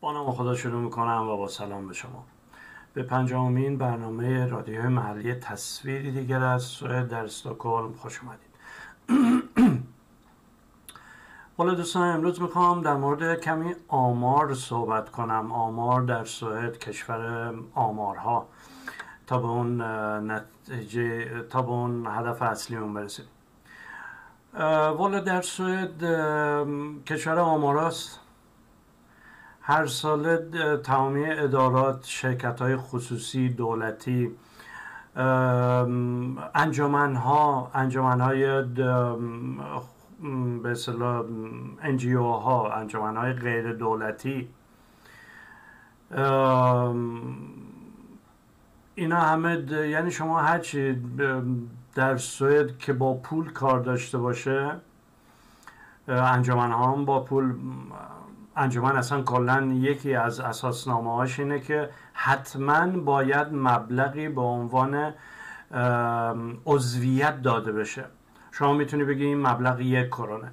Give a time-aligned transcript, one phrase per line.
[0.00, 2.24] با نام خدا شروع می‌کنم و با سلام به شما.
[2.94, 8.50] به پنجمین برنامه رادیو محلی تصویری دیگر از سوئد در استکهلم خوش اومدید.
[11.58, 15.52] حالا دوستان امروز می‌خوام در مورد کمی آمار صحبت کنم.
[15.52, 18.46] آمار در سوئد کشور آمارها.
[19.26, 19.82] تا به اون
[20.30, 23.26] نتیجه تا به اون هدف اصلیمون برسیم.
[24.98, 26.04] والا در سوئد
[27.04, 28.20] کشور آماراست
[29.68, 30.36] هر سال
[30.76, 34.30] تمامی ادارات شرکت های خصوصی دولتی
[36.54, 38.62] انجمن ها انجمن های
[40.62, 41.24] به اصطلاح
[41.82, 44.48] انجیو ها انجمن های غیر دولتی.
[48.94, 50.96] اینا همه یعنی شما هرچی
[51.94, 54.70] در سوئد که با پول کار داشته باشه
[56.08, 57.54] انجمن ها هم با پول
[58.56, 65.12] انجمن اصلا کلا یکی از اساسنامه هاش اینه که حتما باید مبلغی به عنوان
[66.66, 68.04] عضویت داده بشه.
[68.52, 70.52] شما می‌تونی بگی این مبلغ یک کرونه.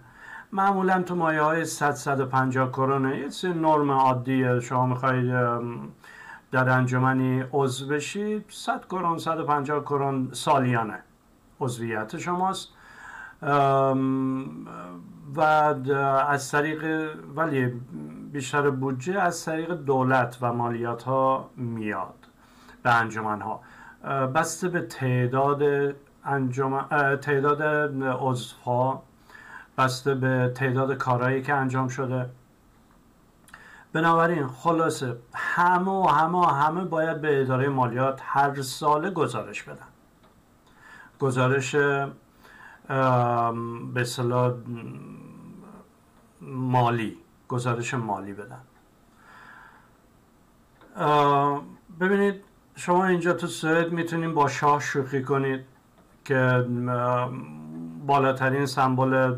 [0.51, 3.17] معمولا تو مایه های 100 150 کرونه.
[3.17, 4.59] یه نرم عادیه.
[4.59, 5.33] شما می‌خواید
[6.51, 10.99] در انجمنی عضو بشید 100 کرون 150 کرون سالیانه
[11.59, 12.69] عضویت شماست.
[15.35, 17.65] و از طریق ولی
[18.31, 22.15] بیشتر بودجه از طریق دولت و مالیات ها میاد
[22.83, 23.61] به انجمن ها
[24.27, 25.63] بسته به تعداد
[26.25, 27.61] انجمن تعداد
[28.03, 29.03] عضو ها
[29.77, 32.29] بسته به تعداد کارهایی که انجام شده.
[33.93, 39.87] بنابراین خلاصه همه و همه همه باید به اداره مالیات هر ساله گزارش بدن.
[41.19, 41.75] گزارش
[43.93, 44.53] به صلاح
[46.47, 48.61] مالی گزارش مالی بدن.
[51.99, 52.35] ببینید
[52.75, 55.61] شما اینجا تو سوئد می‌تونید با شاه شوخی کنید
[56.25, 56.65] که
[58.05, 59.35] بالاترین سمبل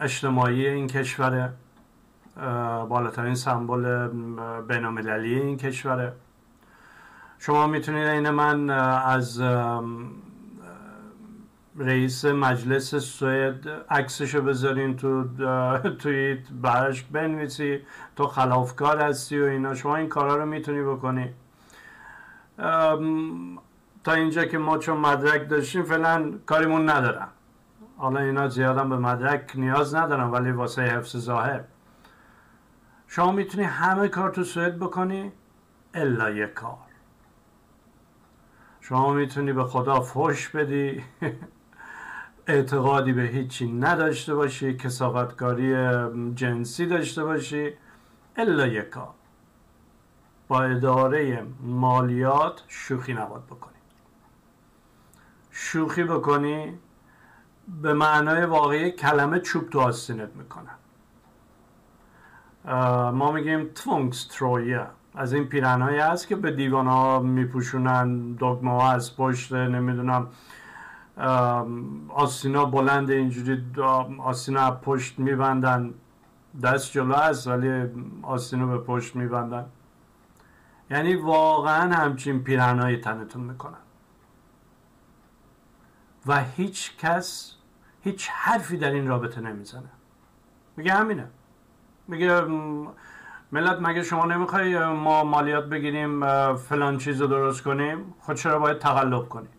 [0.00, 1.52] اجتماعی این کشوره.
[2.88, 4.08] بالاترین سمبل
[4.68, 6.12] بینالمللی این کشوره.
[7.38, 9.40] شما می‌تونید این من از
[11.76, 15.24] رئیس مجلس سوئد عکسشو بذارین تو
[15.98, 17.80] توییت براش بنویسی
[18.16, 19.74] تو خلافکار هستی و اینا.
[19.74, 21.34] شما این کارا رو می‌تونی بکنی.
[24.04, 27.28] تا اینجا که ما چون مدرک داشتیم فعلا کاریمون ندارم.
[27.96, 31.64] حالا اینا زیادم به مدرک نیاز ندارم ولی واسه حفظ ظاهر.
[33.06, 35.32] شما می‌تونی همه کار تو سوئد بکنی؟
[35.94, 36.78] الا یک کار.
[38.80, 41.02] شما می‌تونی به خدا فش بدی.
[42.46, 45.74] اعتقادی به هیچی نداشته باشی کساقتکاری
[46.34, 47.72] جنسی داشته باشی
[48.36, 49.08] الا یک کار
[50.48, 53.72] با اداره مالیات شوخی نباید بکنی.
[55.50, 56.78] شوخی بکنی
[57.82, 60.74] به معنای واقعی کلمه چوب تو آستینت می‌کنن
[63.10, 69.16] ما میگیم تونگسترویه از این پیرنهایی هست که به دیوان ها میپوشونن دگمه ها از
[69.16, 70.28] پشت نمی‌دونم
[72.08, 73.64] آسینا بلند اینجوری
[74.18, 75.94] آسینا پشت میبندن
[76.62, 77.88] دست جلو هست ولی
[78.22, 79.66] آسینا به پشت میبندن.
[80.90, 83.78] یعنی واقعا همچین پیرنهایی تنتون می‌کنن.
[86.26, 87.54] و هیچ کس
[88.02, 89.90] هیچ حرفی در این رابطه نمی‌زنه.
[90.76, 91.28] میگه همینه.
[92.08, 92.40] میگه
[93.52, 96.20] ملت مگه شما نمی‌خوای ما مالیات بگیریم
[96.56, 99.50] فلان چیز رو درست کنیم؟ خود چرا باید تقلب کنیم؟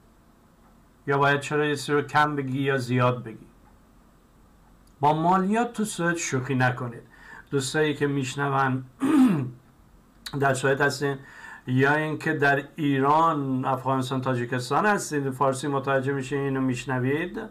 [1.07, 3.47] یا باید چرا یه رو کم بگی یا زیاد بگی؟
[4.99, 7.01] با مالیات تو سوئد شوخی نکنید.
[7.51, 8.83] دوستایی که میشنون
[10.41, 11.17] در سوئد هستین
[11.67, 17.41] یا اینکه در ایران افغانستان تاجیکستان هستید فارسی متوجه میشه اینو میشنوید؟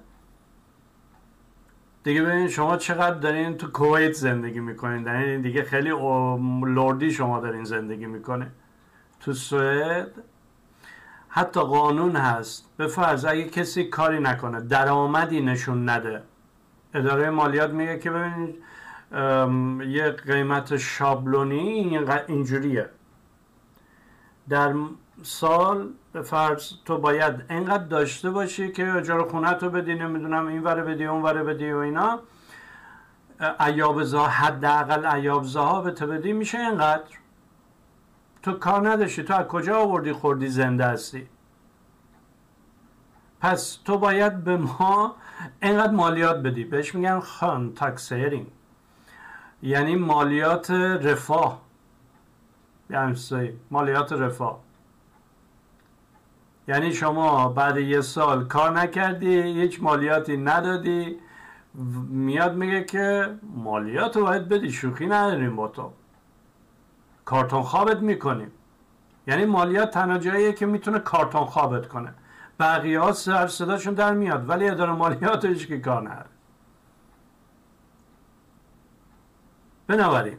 [2.04, 5.02] دیگه ببینید شما چقدر دارین تو کویت زندگی می‌کنین.
[5.02, 5.90] در این دیگه خیلی
[6.66, 8.50] لردی شما دارین زندگی می‌کنه
[9.20, 10.12] تو سوئد
[11.34, 12.68] حتی قانون هست.
[12.76, 16.22] به فرض اگه کسی کاری نکنه درآمدی نشون نده.
[16.94, 18.54] اداره مالیات میگه که ببینید
[19.94, 21.98] یه قیمت شابلونی
[22.28, 22.88] اینجوریه.
[24.48, 24.74] در
[25.22, 30.62] سال به فرض تو باید انقدر داشته باشی که اجاره خونه تو بدی نمی‌دونم این
[30.62, 32.20] وره بدی اون وره بدی و اینا.
[33.60, 37.21] ایاب زها حداقل ایاب زها به تو بدی میشه اینقدر.
[38.42, 39.22] تو کار نداشتی.
[39.22, 41.28] تو از کجا آوردی خوردی زنده هستی؟
[43.40, 45.16] پس تو باید به ما
[45.62, 46.64] اینقدر مالیات بدی.
[46.64, 48.46] بهش میگن خان تاکسیرینگ
[49.62, 51.62] یعنی مالیات رفاه.
[52.90, 53.14] یعنی
[53.70, 54.60] مالیات رفاه.
[56.68, 61.16] یعنی شما بعد یه سال کار نکردی هیچ مالیاتی ندادی.
[62.08, 64.70] میاد میگه که مالیات رو باید بدی.
[64.70, 65.92] شوخی نداریم با تو.
[67.24, 68.52] کارتون خوابت می‌کنیم.
[69.26, 72.14] یعنی مالیات تنها جاییه که می‌تونه کارتون خوابت کنه.
[72.60, 76.26] بقیه ها سر صداشون در میاد ولی اداره مالیات هیچ که کار نداره.
[79.86, 80.36] بنابراین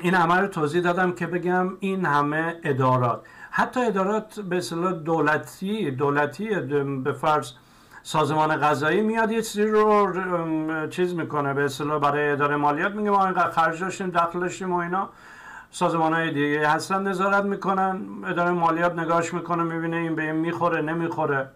[0.00, 3.26] این همه رو توضیح دادم که بگم این همه ادارات.
[3.50, 6.60] حتی ادارات به اصطلاح دولتی دولتی
[7.04, 7.52] به فرض
[8.02, 13.24] سازمان غذایی میاد یه چیزی رو چیز می‌کنه به اصطلاح برای اداره مالیات میگه ما
[13.24, 15.08] اینقدر خرج داشتیم دخل داشتیم و اینا.
[15.76, 20.82] سازمان های دیگه هستن نظارت می‌کنن اداره مالیات نگاش می‌کنه می‌بینه این به این می‌خوره
[20.82, 21.50] نمی‌خوره.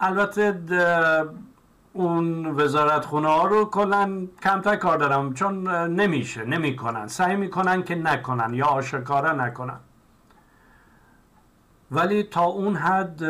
[0.00, 0.60] البته
[1.92, 7.06] اون وزارت خونه ها رو کلا کمتر کار دارم چون نمیشه نمی‌کنن.
[7.06, 9.80] سعی می‌کنن که نکنن یا آشکارا نکنن.
[11.90, 13.20] ولی تا اون حد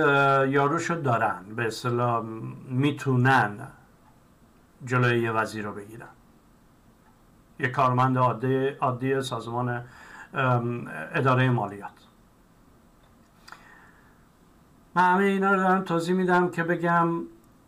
[0.50, 2.24] یاروشو دارن به اصطلاح
[2.68, 3.68] می‌تونن
[4.84, 6.13] جلوی یه وزیر رو بگیرن.
[7.58, 9.82] یه کارمند عادی, عادی سازمان
[11.14, 11.90] اداره مالیات.
[14.94, 17.08] من همه اینا رو دارم توضیح میدم که بگم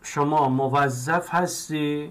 [0.03, 2.09] شما موظف هستی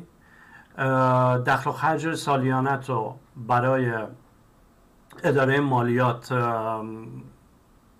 [1.47, 3.93] دخل و خرج سالیانت رو برای
[5.25, 6.33] اداره مالیات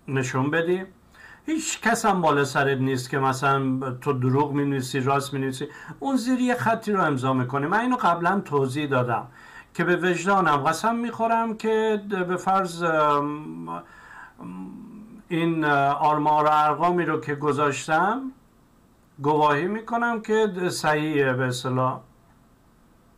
[0.07, 0.83] نشون بدی.
[1.45, 5.67] هیچ کس هم بالا سرت نیست که مثلا تو دروغ می نویسی راست می نویسی
[5.99, 7.67] اون زیر یه خطی رو امضا می‌کنی.
[7.67, 9.27] من اینو قبلا توضیح دادم.
[9.77, 12.83] که به وجدانم قسم می‌خورم که به فرض
[15.27, 18.31] این آرمار و ارقامی رو که گذاشتم
[19.21, 21.99] گواهی می‌کنم که صحیحه به اصطلاح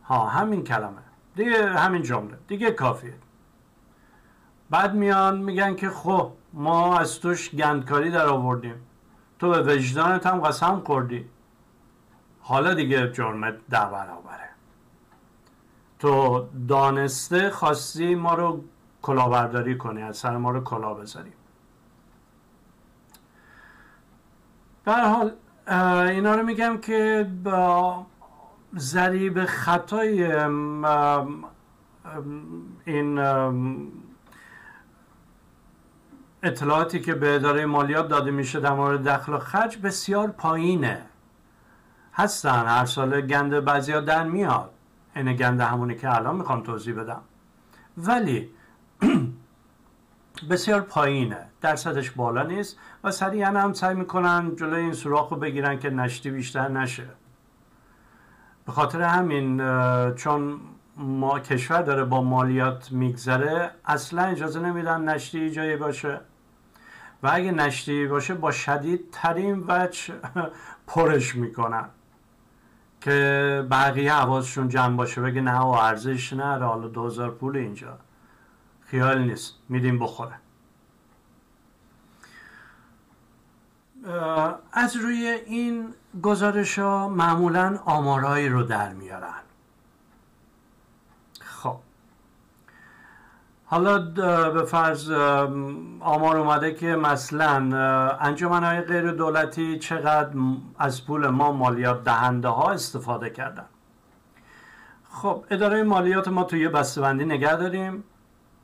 [0.04, 1.02] ها همین کلمه.
[1.36, 2.38] دیگه همین جمله.
[2.48, 3.14] دیگه کافیه.
[4.70, 8.86] بعد میان میگن که خب ما از توش گندکاری در آوردیم.
[9.38, 11.24] تو به وجدانت هم قسم خوردی.
[12.40, 14.49] حالا دیگه جرمت در برابره.
[16.00, 18.64] تو دانسته خواستی ما رو
[19.02, 21.32] کلاهبرداری کنی از سر ما رو کلا بذاری.
[24.84, 25.32] در حال
[26.08, 28.06] اینا رو میگم که با
[28.78, 30.32] ذریب خطای
[32.84, 33.18] این
[36.42, 41.02] اطلاعاتی که به اداره مالیات داده میشه در مورد دخل و خرج بسیار پایینه.
[42.14, 44.70] هستن هر سال گنده بعضی در میاد.
[45.16, 47.20] این گنده همونی که الان می‌خوام توضیح بدم.
[47.96, 48.50] ولی
[50.50, 51.46] بسیار پایینه.
[51.60, 56.30] درصدش بالا نیست و سریعا هم سعی می‌کنن جلوی این سوراخ رو بگیرن که نشتی
[56.30, 57.06] بیشتر نشه.
[58.66, 59.56] به خاطر همین
[60.14, 60.60] چون
[60.96, 66.20] ما کشور داره با مالیات میگذره اصلا اجازه نمیدن نشتی جایی باشه.
[67.22, 70.14] و اگه نشتی باشه با شدید ترین وجه
[70.86, 71.88] پرش می‌کنن.
[73.00, 77.98] که بقیه حواسشون جمع باشه بگه نه و ارزش نه حالا دوزار پول اینجا.
[78.80, 80.34] خیال نیست میدیم بخوره.
[84.72, 89.40] از روی این گزارش ها معمولا آمارهایی رو در میارن
[91.40, 91.76] خب
[93.70, 93.98] حالا
[94.50, 95.10] به فرض
[96.00, 97.54] آمار اومده که مثلا
[98.20, 100.30] انجمن های غیر دولتی چقدر
[100.78, 103.64] از پول ما مالیات دهنده ها استفاده کردن.
[105.10, 108.04] خب اداره مالیات ما توی بسته‌بندی نگه داریم.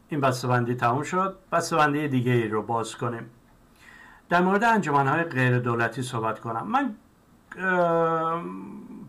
[0.08, 1.36] این بسته‌بندی تموم شد.
[1.52, 3.30] بسته‌بندی دیگه ای رو باز کنیم.
[4.28, 6.66] در مورد انجمن های غیر دولتی صحبت کنم.
[6.66, 6.94] من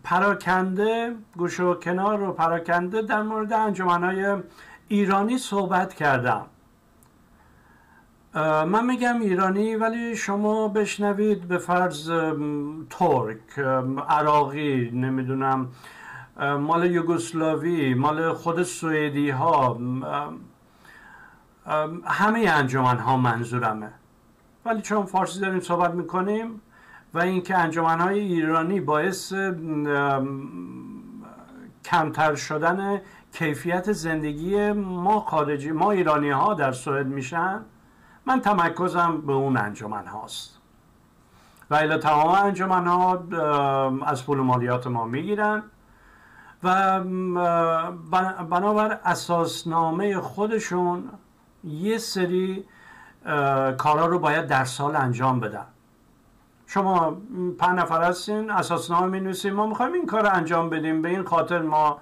[0.03, 4.35] پراکنده گوش و کنار رو پراکنده در مورد انجمن های
[4.87, 6.45] ایرانی صحبت کردم.
[8.65, 12.11] من میگم ایرانی ولی شما بشنوید به فرض
[12.89, 13.59] ترک
[14.09, 15.67] عراقی نمی‌دونم
[16.59, 19.79] مال یوگسلاوی مال خود سوئدی ها
[22.05, 23.91] همه انجمن ها منظورمه.
[24.65, 26.61] ولی چون فارسی داریم صحبت می‌کنیم
[27.13, 29.33] و اینکه انجمن های ایرانی باعث
[31.85, 33.01] کمتر شدن
[33.37, 37.61] کیفیت زندگی ما خارجی ما ایرانی ها در سوئد میشن
[38.25, 40.57] من تمرکزم به اون انجمن هاست.
[41.69, 43.23] و الا تمام انجمن ها
[44.05, 45.63] از پول مالیات ما می‌گیرن
[46.63, 46.99] و
[48.49, 51.09] بنابر اساسنامه خودشون
[51.63, 52.65] یه سری
[53.77, 55.65] کارا رو باید در سال انجام بدن.
[56.67, 57.17] شما
[57.59, 61.61] پنج نفر هستین اساسنامه می ما می‌خوایم این کار رو انجام بدیم به این خاطر
[61.61, 61.99] ما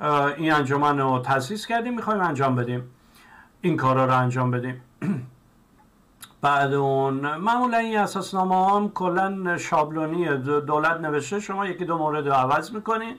[0.00, 2.90] این انجمن رو تاسیس کردیم می‌خوایم انجام بدیم.
[3.60, 4.80] این کارا رو انجام بدیم.
[6.42, 12.34] بعد اون معمولا این اساسنامه هم کلا شابلونی دولت نوشته شما یکی دو مورد رو
[12.34, 13.14] عوض می‌کنین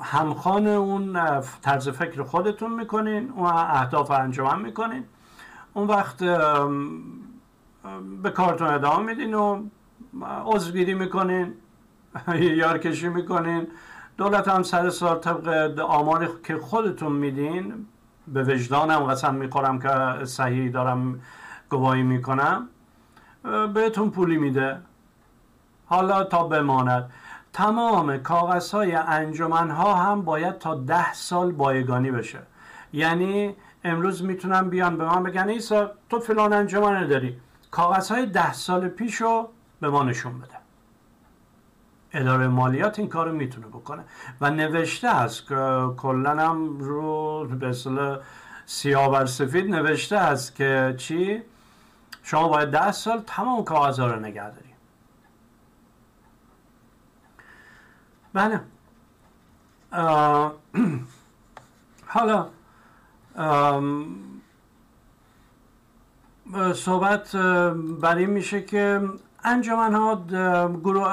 [0.00, 1.18] همخان اون
[1.62, 5.04] طرز فکر خودتون می‌کنین اون اهداف انجام می‌کنین.
[5.74, 6.18] اون وقت
[8.22, 9.62] به کارتون ادامه میدین و
[10.44, 11.54] عضوگیری می‌کنین.
[12.38, 13.68] یارکشی می‌کنین.
[14.16, 17.86] دولت هم سر سال طبق آماری که خودتون میدین
[18.28, 21.20] به وجدانم قسم می‌خورم که صحیح دارم
[21.70, 22.68] گواهی می‌کنم
[23.74, 24.78] بهتون پولی میده.
[25.86, 27.10] حالا تا بماند.
[27.52, 32.38] تمام کاغذ های انجمن ها هم باید تا ده سال بایگانی بشه.
[32.92, 37.40] یعنی امروز می‌تونم بیان به من بگن ایسا تو فلان انجمن داری.
[37.70, 39.48] کاغذ های ده سال پیش رو
[39.80, 40.61] به ما نشون بده.
[42.14, 44.04] اداره مالیات این کار رو می‌تونه بکنه.
[44.40, 48.18] و نوشته است که کلا هم رو به اصطلاح
[48.66, 51.42] سیاه سفید نوشته است که چی؟
[52.22, 54.72] شما باید ده سال تمام کاغذ رو نگه داری.
[58.32, 58.60] بله.
[62.06, 62.48] حالا
[66.74, 67.36] صحبت
[68.00, 69.00] بر این میشه که
[69.44, 70.24] انجمن ها
[70.84, 71.08] گروه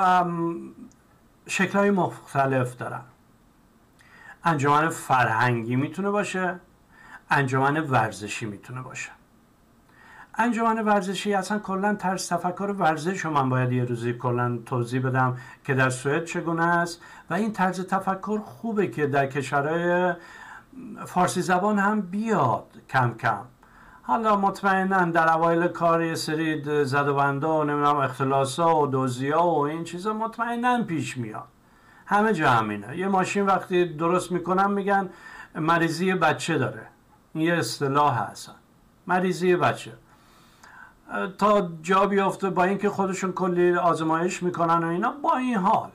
[1.49, 3.01] شکل های مختلف دارن.
[4.43, 6.59] انجمن فرهنگی می‌تونه باشه
[7.29, 9.09] انجمن ورزشی می‌تونه باشه.
[10.35, 15.37] انجمن ورزشی اصلا کلا طرز تفکر ورزش رو من باید یه روزی کلا توضیح بدم
[15.65, 20.13] که در سوئد چگونه است و این طرز تفکر خوبه که در کشورهای
[21.05, 23.41] فارسی زبان هم بیاد کم کم.
[24.09, 29.83] حالا مطمئنا در اوایل کار یه سری زد و نمی‌دونم اختلاسا و دوزیا و این
[29.83, 31.47] چیزا مطمئنا پیش میاد.
[32.05, 32.97] همه جا همینه.
[32.97, 35.09] یه ماشین وقتی درست می‌کنن میگن
[35.55, 36.87] مریضی بچه داره.
[37.35, 38.51] یه اصطلاح هست
[39.07, 39.91] مریضی بچه.
[41.37, 45.89] تا جا بیافته با اینکه خودشون کلی آزمایش می‌کنن و اینا با این حال.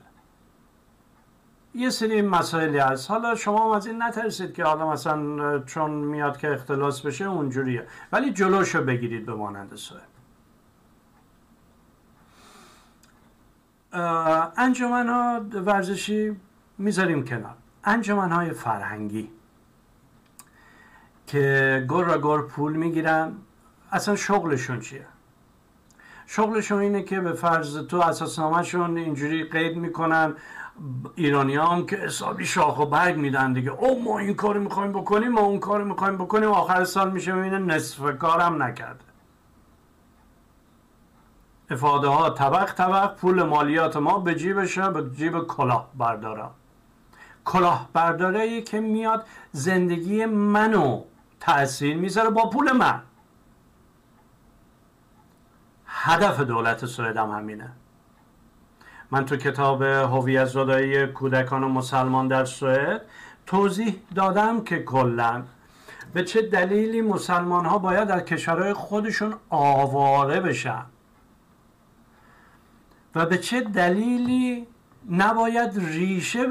[1.75, 6.53] یه سری مسائلی هست حالا شما از این نترسید که حالا مثلا چون میاد که
[6.53, 7.87] اختلاس بشه اونجوریه.
[8.11, 9.99] ولی جلوشو بگیرید به مانند سوه
[14.57, 16.35] انجمن ها ورزشی
[16.77, 17.55] می‌ذاریم کنار.
[17.83, 19.29] انجمن های فرهنگی
[21.27, 23.35] که گر و گر پول می‌گیرن.
[23.91, 25.05] اصلا شغلشون چیه؟
[26.25, 30.35] شغلشون اینه که به فرض تو اساسنامهشون اینجوری قید می‌کنن.
[31.15, 33.71] ایرانی هم که حسابی شاخ و برگ میدن دیگه.
[33.71, 37.57] او ما این کار می‌خوایم بکنیم ما اون کار می‌خوایم بکنیم آخر سال میشه می‌بینه
[37.57, 39.05] نصف کارم نکرده.
[41.69, 46.51] افاده ها طبق طبق پول مالیات ما به جیبشه به جیب کلاه بردارم
[47.45, 51.03] کلاه برداره که میاد زندگی منو
[51.39, 53.01] تأثیر می‌ذاره با پول من.
[55.85, 57.71] هدف دولت سوئد هم همینه.
[59.11, 63.01] من تو کتاب هویت زدایی کودکان و مسلمان در سوئد
[63.45, 65.43] توضیح دادم که کلا
[66.13, 70.85] به چه دلیلی مسلمان ها باید در کشورهای خودشون آواره بشن
[73.15, 74.67] و به چه دلیلی
[75.11, 76.47] نباید ریشه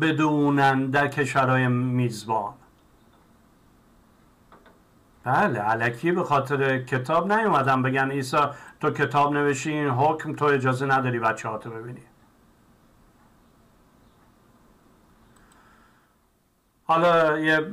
[0.00, 2.54] بدونن در کشورهای میزبان.
[5.24, 10.86] بله علکی به خاطر کتاب نیومدم بگن ایسا تو کتاب نوشی این حکم تو اجازه
[10.86, 12.02] نداری بچه ها تو ببینی.
[16.84, 17.66] حالا یه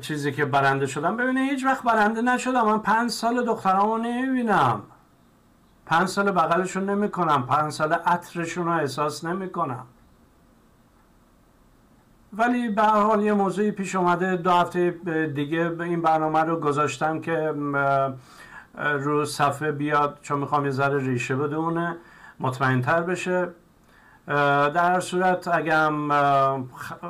[0.00, 2.66] چیزی که برنده شدم ببینه هیچ وقت برنده نشدم.
[2.66, 4.82] من پنج سال دخترامو نمی‌بینم.
[5.86, 7.46] پنج سال بغلشون نمی‌کنم.
[7.46, 9.86] پنج سال عطرشون رو احساس نمی‌کنم.
[12.38, 14.36] ولی به هر حال یه موضوعی پیش اومده.
[14.36, 14.90] دو هفته
[15.34, 17.54] دیگه این برنامه رو گذاشتم که
[18.74, 21.96] رو صفحه بیاد چون می‌خوام یه ذره ریشه بدونه
[22.40, 23.48] مطمئن تر بشه
[24.26, 25.90] در هر صورت اگر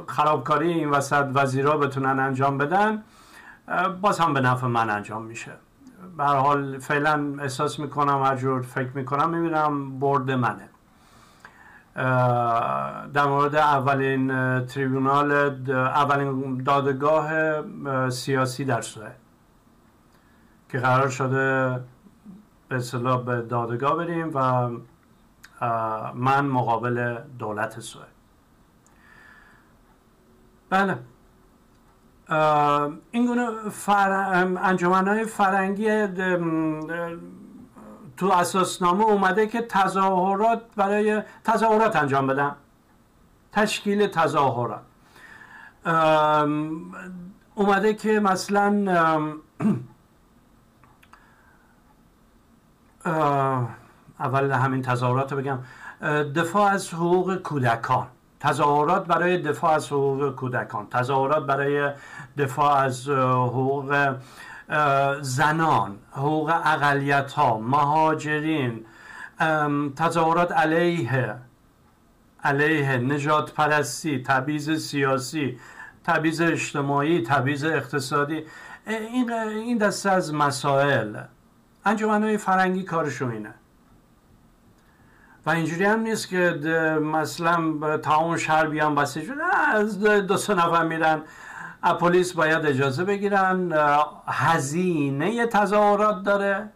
[0.06, 3.02] خرابکاری این وسط وزیرا بتونن انجام بدن
[4.00, 5.52] باز هم به نفع من انجام میشه.
[6.16, 10.68] به حال فعلا احساس می‌کنم هر جور فکر می‌کنم می‌بینم برد منه.
[11.96, 14.28] در مورد اولین
[14.66, 15.32] تریبونال
[15.70, 17.30] اولین دادگاه
[18.10, 19.16] سیاسی در سوئد
[20.68, 21.80] که قرار شده
[22.68, 24.70] به اصطلاح به دادگاه بریم و
[26.14, 28.06] من مقابل دولت سوئد
[30.70, 30.98] بله.
[33.10, 34.10] این گونه فر...
[34.62, 36.06] انجمن های فرنگی
[38.16, 42.56] تو اساسنامه اومده که تظاهرات برای تظاهرات انجام بدن
[43.52, 44.82] تشکیل تظاهرات.
[47.54, 48.70] اومده که مثلا
[54.20, 55.58] اول همین تظاهرات بگم.
[56.34, 58.06] دفاع از حقوق کودکان.
[58.40, 60.86] تظاهرات برای دفاع از حقوق کودکان.
[60.90, 61.90] تظاهرات برای
[62.38, 64.14] دفاع از حقوق
[65.20, 68.84] زنان حقوق اقلیت ها مهاجرین
[69.96, 71.36] تظاهرات علیه
[72.44, 75.58] علیه نجات پرستی تبعیض سیاسی
[76.04, 78.44] تبعیض اجتماعی تبعیض اقتصادی.
[78.86, 81.16] این این دسته از مسائل.
[81.84, 83.54] انجمنهای فرنگی کارشون اینه.
[85.46, 86.38] و اینجوری هم نیست که
[87.02, 89.30] مثلا تمام شهر بیان بسیج
[89.74, 91.22] از دو سه نفر میرن.
[91.94, 93.72] پلیس باید اجازه بگیرن
[94.26, 96.68] هزینه تظاهرات داره.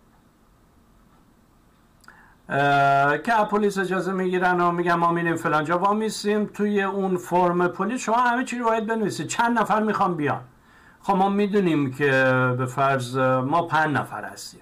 [3.25, 8.01] که پلیس اجازه می‌گیرن و میگن ما میریم فلانجا با میسیم توی اون فرم پلیس
[8.01, 9.27] شما همه چی رو باید بنویسید.
[9.27, 10.41] چند نفر می‌خوام بیان؟
[11.03, 12.11] خب ما می‌دونیم که
[12.59, 14.61] به فرض ما پنج نفر هستیم.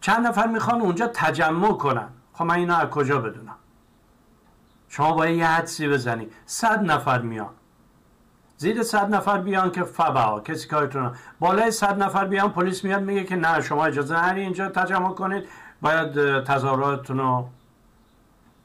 [0.00, 3.56] چند نفر می‌خوان اونجا تجمع کنن؟ خب من اینا از کجا بدونم؟
[4.88, 6.28] شما باید یه حدسی بزنی.
[6.46, 7.50] صد نفر میان.
[8.64, 13.24] زیر صد نفر بیان که فبا کسی کارتون بالای صد نفر بیان پلیس میاد میگه
[13.24, 15.48] که نه شما اجازه نری اینجا تجمع کنید.
[15.80, 17.48] باید تظاهراتتون رو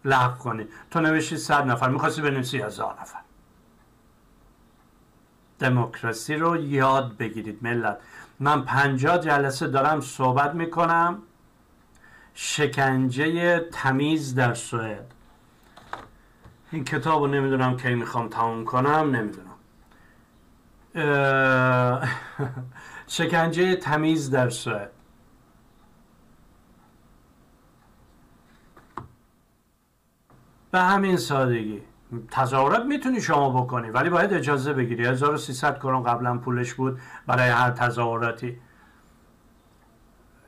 [0.05, 3.19] لغو کنید تو نوشتی صد نفر می‌خواستی بنویسی هزار نفر.
[5.59, 7.97] دموکراسی رو یاد بگیرید ملت.
[8.39, 11.17] من پنجاه جلسه دارم صحبت می‌کنم.
[12.33, 15.13] شکنجه تمیز در سوئد.
[16.71, 19.48] این کتاب رو نمی‌دونم کی می‌خوام تموم کنم نمی‌دونم.
[23.07, 24.91] شکنجه تمیز در سوئد
[30.71, 31.81] به همین سادگی.
[32.31, 35.05] تظاهرات می‌تونی شما بکنی ولی باید اجازه بگیری.
[35.05, 38.57] 1300 کرون قبلا پولش بود برای هر تظاهراتی.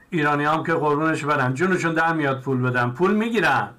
[0.09, 1.53] ایرانی هم که قربونش برن.
[1.53, 2.91] جونشون در میاد پول بدن.
[2.91, 3.69] پول می‌گیرن.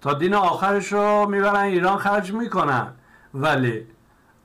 [0.00, 2.92] تا دین آخرش رو می‌برن ایران خرج می‌کنن.
[3.34, 3.86] ولی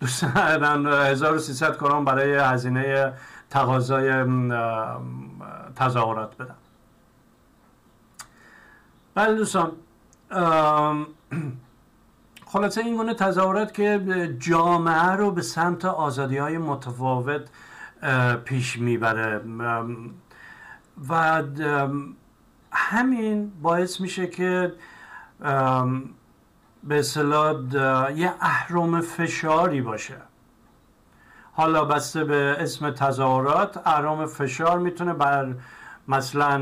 [0.03, 3.13] 1300 کرون برای هزینه
[3.49, 4.25] تقاضای
[5.75, 6.55] تظاهرات بدن
[9.15, 9.71] بله دوستان
[12.45, 17.41] خلاصه این گونه تظاهرات که جامعه رو به سمت آزادی های متفاوت
[18.45, 19.41] پیش می‌بره.
[21.09, 21.43] و
[22.71, 24.73] همین باعث میشه که
[26.83, 27.55] به اصطلاح
[28.15, 30.17] یه اهرم فشاری باشه.
[31.53, 35.55] حالا بسته به اسم تظاهرات اهرام فشار می‌تونه بر
[36.07, 36.57] مثلا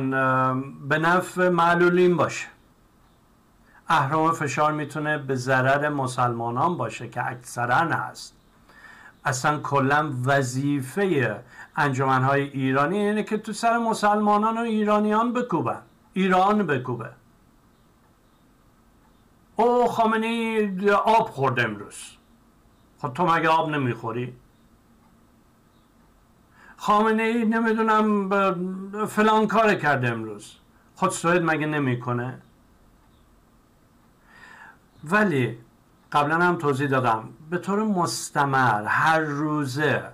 [0.89, 2.47] به نفع معلولین باشه.
[3.87, 8.35] اهرام فشار می‌تونه به ضرر مسلمانان باشه که اکثرا هست.
[9.25, 11.39] اصلا کلا وظیفه
[11.75, 15.81] انجمنهای ایرانی اینه که تو سر مسلمانان و ایرانیان بکوبن
[16.13, 17.09] ایران بکوبه.
[19.55, 21.95] او خامنه آب خورد امروز.
[22.97, 24.35] خب تو مگه آب نمی‌خوری؟
[26.77, 28.29] خامنه ای نمی‌دونم
[29.05, 30.55] فلان کار کرده امروز.
[30.95, 32.41] خود سوید مگه نمی‌کنه؟
[35.03, 35.59] ولی
[36.11, 37.29] قبلا هم توضیح دادم.
[37.49, 40.11] به طور مستمر هر روزه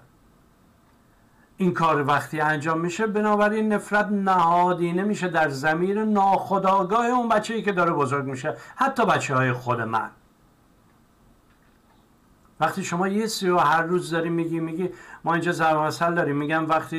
[1.57, 7.63] این کار وقتی انجام میشه بنابراین نفرت نهادینه میشه در زمیر ناخداگاه اون بچه ای
[7.63, 10.09] که داره بزرگ میشه حتی بچه های خود من.
[12.59, 14.89] وقتی شما یه سی و هر روز داری میگی میگی
[15.23, 16.97] ما اینجا ضرب مثل داریم میگم وقتی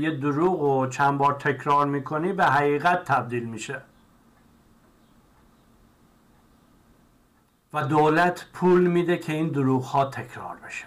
[0.00, 3.80] یه دروغ و چند بار تکرار می‌کنی به حقیقت تبدیل میشه.
[7.72, 10.86] و دولت پول میده که این دروغ ها تکرار بشه.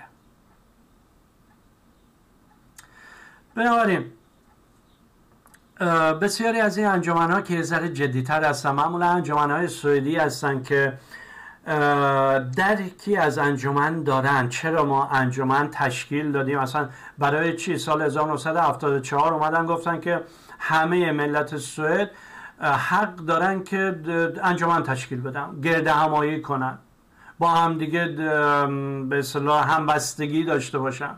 [3.58, 4.06] بنابراین
[6.22, 10.64] بسیاری از این انجمن ها که یه ذره جدیتر هستن معمولا انجمن های سوئدی هستن
[10.64, 10.94] که
[12.56, 14.50] درکی از انجمن دارن.
[14.50, 20.22] چرا ما انجمن تشکیل دادیم؟ اصلا برای چی؟ سال 1974 اومدن گفتن که
[20.60, 22.12] همه ملت سوئد
[22.62, 24.00] حق دارن که
[24.44, 26.78] انجمن تشکیل بدن گرد همایی کنن
[27.40, 28.06] با هم دیگه
[29.10, 31.16] به اصطلاح همبستگی داشته باشن.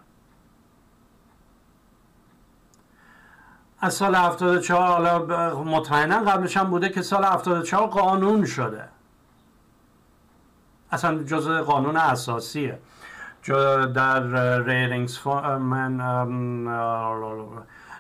[3.82, 5.20] از سال 74 حالا
[5.64, 8.90] مطمئنا قبلش هم بوده که سال 74 قانون شده.
[10.92, 12.80] اصلا جزء قانون اساسیه.
[13.96, 15.28] در ریلینگز
[15.60, 15.98] من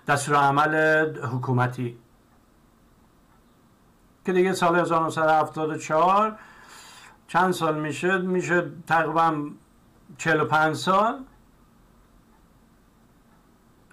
[0.07, 0.75] دستور عمل
[1.25, 1.97] حکومتی.
[4.25, 6.35] که دیگه سال 1974
[7.27, 9.49] چند سال میشه میشه تقریبا
[10.17, 11.19] 45 سال.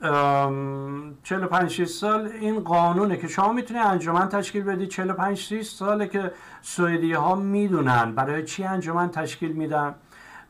[0.01, 6.33] 45 6 سال این قانونه که شما می‌تونی انجمن تشکیل بدی 45 6 ساله که
[6.63, 9.95] سوئدی ها می‌دونن برای چی انجمن تشکیل میدن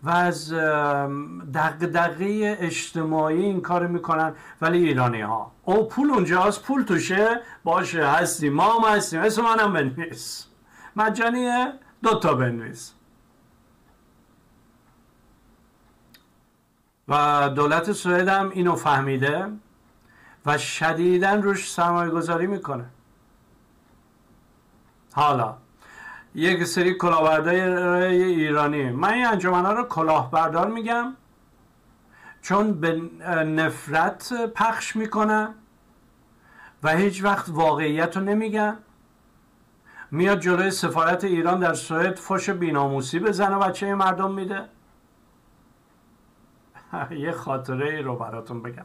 [0.03, 0.53] و از
[1.55, 8.53] دقدقه اجتماعی این کار می‌کنن ولی ایرانی ها او پول اونجاست پول توشه باشه هستیم
[8.53, 10.47] ما هم هستیم اسم منم بنویس.
[10.97, 12.96] مجانیه دوتا بنویس.
[17.09, 19.47] و دولت سوئد هم اینو فهمیده
[20.47, 22.85] و شدیدا روش سرمایه گذاری می‌کنه.
[25.13, 25.57] حالا
[26.35, 27.55] یک سری کلاهبردار
[28.03, 31.13] ایرانی من این انجمن ها رو کلاهبردار میگم
[32.43, 33.01] چون به
[33.45, 35.55] نفرت پخش می‌کنن
[36.83, 38.79] و هیچ وقت واقعیت رو نمیگن
[40.11, 44.69] میاد جلوی سفارت ایران در سوئد فش بیناموسی بزنه بچه مردم میده.
[47.11, 48.85] یه خاطره رو براتون بگم.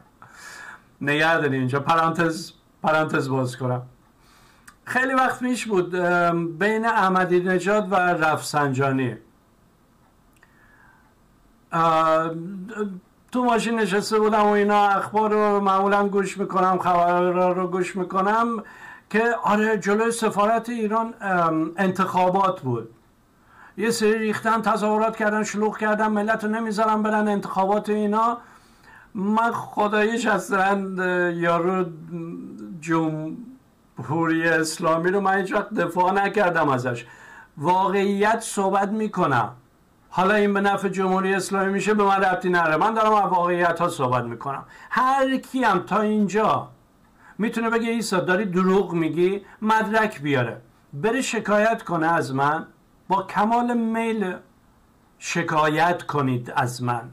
[1.00, 1.80] نگه داری اینجا.
[1.80, 3.82] پرانتز پرانتز باز کنم.
[4.84, 5.94] خیلی وقت میش بود
[6.58, 9.16] بین احمدی نژاد و رفسنجانی.
[13.32, 18.62] تو ماشین نشسته بودم و اینا اخبار رو معمولا گوش می‌کنم خبر رو گوش می‌کنم
[19.10, 21.14] که آره جلوی سفارت ایران
[21.76, 22.94] انتخابات بود.
[23.76, 28.38] یه سری ریختن تظاهرات کردن شلوغ کردن ملت رو نمی‌ذارن برن انتخابات اینا.
[29.14, 30.78] من خدایش اصلا
[31.30, 31.84] یارو
[32.80, 37.06] جمهوری اسلامی رو من هیچ دفاع نکردم ازش.
[37.56, 39.52] واقعیت صحبت می‌کنم.
[40.10, 43.88] حالا این به نفع جمهوری اسلامی میشه به من ربطی نره من دارم واقعیت ها
[43.88, 44.64] صحبت می‌کنم.
[44.90, 46.68] هر کیم تا اینجا
[47.38, 50.60] می‌تونه بگه ایسا داری دروغ میگی مدرک بیاره.
[50.92, 52.66] بره شکایت کنه از من.
[53.12, 54.36] با کمال میل
[55.18, 57.10] شکایت کنید از من.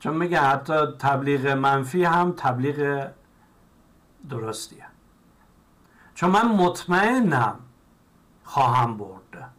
[0.00, 3.08] چون میگه حتی تبلیغ منفی هم تبلیغ
[4.30, 4.84] درستیه.
[6.14, 7.60] چون من مطمئنم
[8.44, 9.50] خواهم برد.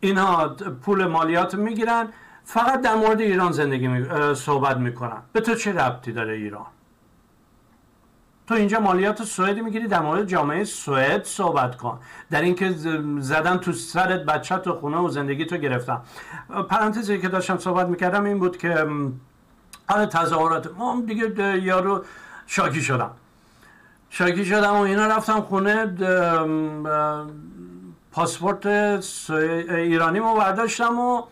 [0.00, 0.48] اینها
[0.82, 2.12] پول مالیات می‌گیرن
[2.44, 4.34] فقط در مورد ایران زندگی می...
[4.34, 5.22] صحبت می‌کنن.
[5.32, 6.66] به تو چه ربطی داره ایران؟
[8.50, 12.00] تو اینجا مالیات سوئدی می‌گیری در مورد جامعه سوئد صحبت کن.
[12.30, 12.70] در اینکه
[13.20, 16.02] زدن تو سرت بچه تو خونه و زندگی تو گرفتم
[16.70, 18.86] پرانتزی که داشتم صحبت می‌کردم این بود که
[19.88, 20.70] آره تظاهرات.
[20.78, 22.04] ما دیگه یارو
[22.46, 23.10] شاکی شدم.
[24.10, 25.86] شاکی شدم و اینا رفتم خونه
[28.12, 28.66] پاسپورت
[29.70, 31.22] ایرانی رو برداشتم و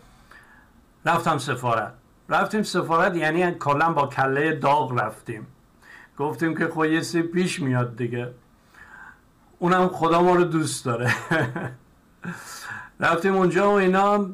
[1.05, 1.93] رفتم سفارت.
[2.29, 5.47] رفتیم سفارت یعنی کلا با کله داغ رفتیم.
[6.19, 8.31] گفتیم که خب یه سی پیش میاد دیگه.
[9.59, 11.13] اونم خدا ما رو دوست داره.
[12.99, 14.29] رفتیم اونجا و اینا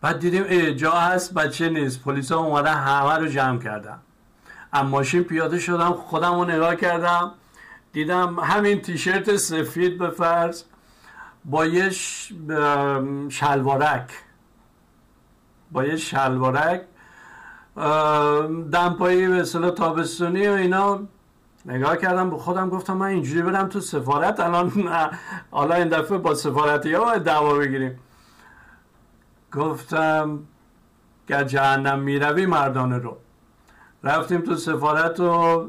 [0.00, 2.02] بعد دیدیم ای جا هست بچه نیست.
[2.02, 3.98] پلیس ها اومدن همه رو جمع کردم
[4.72, 7.32] اما ماشین پیاده شدم خودم رو نگاه کردم.
[7.92, 10.62] دیدم همین تیشرت سفید به فرض
[11.44, 11.90] با یه
[13.28, 14.10] شلوارک.
[15.72, 16.82] با یه شلوارک
[18.72, 21.00] دمپایی به اصطلاح تابستونی و اینا.
[21.66, 24.72] نگاه کردم به خودم گفتم من اینجوری برم تو سفارت الان
[25.50, 27.98] حالا این دفعه با سفارتی ها دعوا بگیریم.
[29.52, 30.38] گفتم
[31.26, 33.16] گر جهنم می‌روی مردانه رو.
[34.02, 35.64] رفتیم تو سفارت و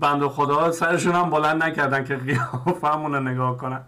[0.00, 3.80] بند خدا سرشون هم بلند نکردن که قیافمون رو نگاه کنن.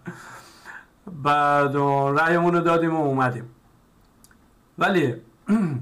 [1.23, 1.75] بعد
[2.19, 3.49] رأیمون رو دادیم و اومدیم.
[4.77, 5.15] ولی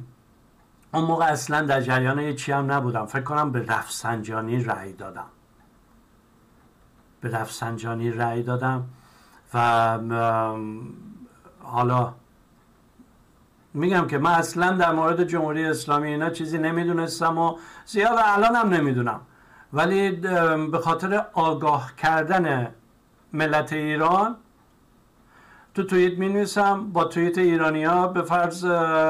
[0.93, 3.06] اون موقع اصلا در جریان چی هم نبودم.
[3.06, 5.26] فکر کنم به رفسنجانی رأی دادم.
[7.28, 8.84] به رفسنجانی رأی دادم
[9.54, 9.98] و
[11.60, 12.13] حالا
[13.74, 18.70] میگم که من اصلا در مورد جمهوری اسلامی اینا چیزی نمی‌دونستم و زیاد الان هم
[18.70, 19.22] نمی‌دونم.
[19.74, 20.12] ولی
[20.72, 22.68] به خاطر آگاه کردن
[23.34, 24.36] ملت ایران
[25.74, 28.66] تو توییت می نویسم با توییت ایرانی ها به فرض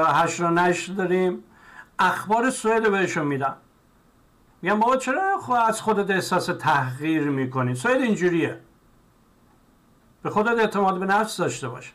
[0.06, 1.44] هشت و نشر داریم
[1.98, 3.56] اخبار سوئد بهشون میدم.
[4.62, 8.60] میگم بابا چرا از خودت احساس تحقیر می‌کنی؟ سوئد اینجوریه.
[10.22, 11.92] به خودت اعتماد به نفس داشته باش.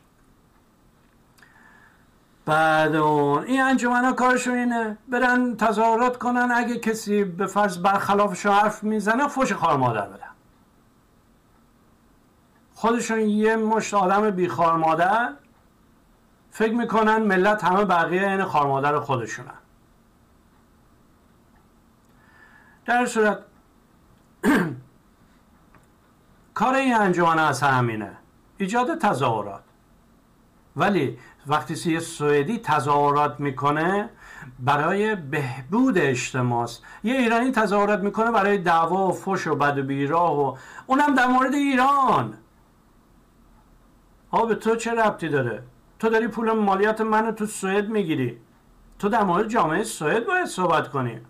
[2.45, 4.97] بعد اون این انجمن ها کارشون اینه.
[5.08, 6.52] برن تظاهرات کنن.
[6.56, 10.30] اگه کسی به فرض برخلافش حرف می‌زنه فوش خار مادر بدن
[12.76, 15.34] خودشون یه مشت آدم بیخار مادر.
[16.52, 19.62] فکر می‌کنن ملت همه بقیه این خارمادر خودشونن
[22.85, 23.39] در صورت
[26.53, 28.11] کار این انجمن اصلا همینه.
[28.57, 29.63] ایجاد تظاهرات.
[30.75, 31.17] ولی
[31.47, 34.09] وقتی یه سوئدی تظاهرات می‌کنه
[34.59, 36.69] برای بهبود اجتماع
[37.03, 41.27] یه ایرانی تظاهرات می‌کنه برای دعوا و فش و بد و بیراه و اونم در
[41.27, 42.37] مورد ایران.
[44.47, 45.63] به تو چه ربطی داره؟
[45.99, 48.37] تو داری پول مالیات منو تو سوئد می‌گیری.
[48.99, 51.21] تو در مورد جامعه سوئد باید صحبت کنی.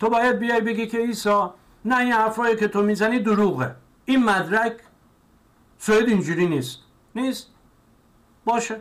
[0.00, 1.54] تو باید بیای بگی که ایسا
[1.84, 3.76] نه این حرفایی که تو می‌زنی دروغه.
[4.04, 4.76] این مدرک
[5.78, 6.78] سوئد اینجوری نیست.
[7.14, 7.50] نیست؟
[8.44, 8.80] باشه.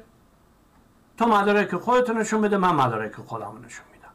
[1.17, 4.13] تو مدارک خودتو نشون بده من مدارک خودم نشون میدم.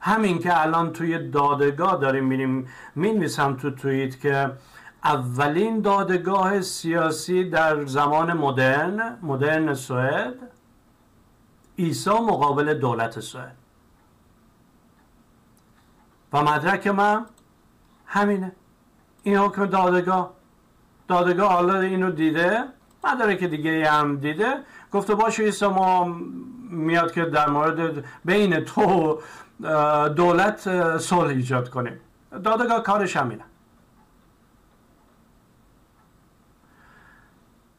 [0.00, 4.52] همین که الان توی دادگاه داریم میریم می‌نویسم تو توییت که
[5.04, 10.34] اولین دادگاه سیاسی در زمان مدرن مدرن سوئد
[11.76, 13.56] ایسا مقابل دولت سوئد.
[16.36, 17.26] و مدرک من
[18.06, 18.52] همینه.
[19.22, 20.32] این حکم دادگاه.
[21.08, 22.64] دادگاه حالا اینو دیده.
[23.04, 24.58] مدارک دیگه هم دیده.
[24.92, 26.04] گفته باشه ایسا ما
[26.70, 29.18] میاد که در مورد بین تو
[30.08, 32.00] دولت صلح ایجاد کنیم.
[32.44, 33.44] دادگاه کارش همینه.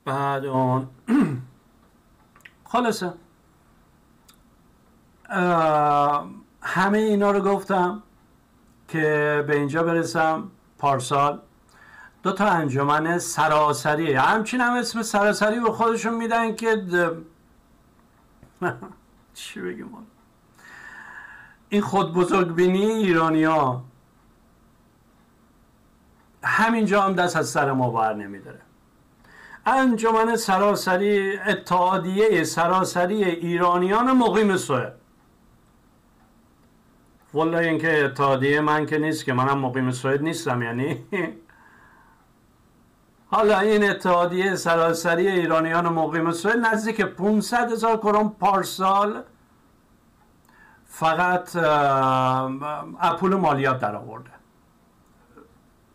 [0.06, 0.88] بعد اون
[2.72, 3.14] خلاصه.
[6.62, 8.04] همه اینا رو گفتم.
[8.88, 11.40] که به اینجا برسم پارسال.
[12.24, 16.84] دو تا انجمن سراسری همچین هم اسم سراسری به خودشون میدن که
[19.34, 19.98] چی بگیم؟
[21.70, 23.84] این خود بزرگ بینی ایرانی ها
[26.44, 28.62] همینجا هم دست از سر ما بر نمیداره.
[29.66, 34.97] انجمن سراسری اتحادیه سراسری ایرانیان مقیم سوئد.
[37.34, 41.04] والا اینکه اتحادیه من که نیست که منم مقیم سوئد نیستم یعنی
[43.32, 49.24] حالا این اتحادیه سراسری ایرانیان مقیم سوئد نزدیک 500 هزار کرون پارسال
[50.86, 51.56] فقط
[53.00, 54.30] اپول مالیات در آورده.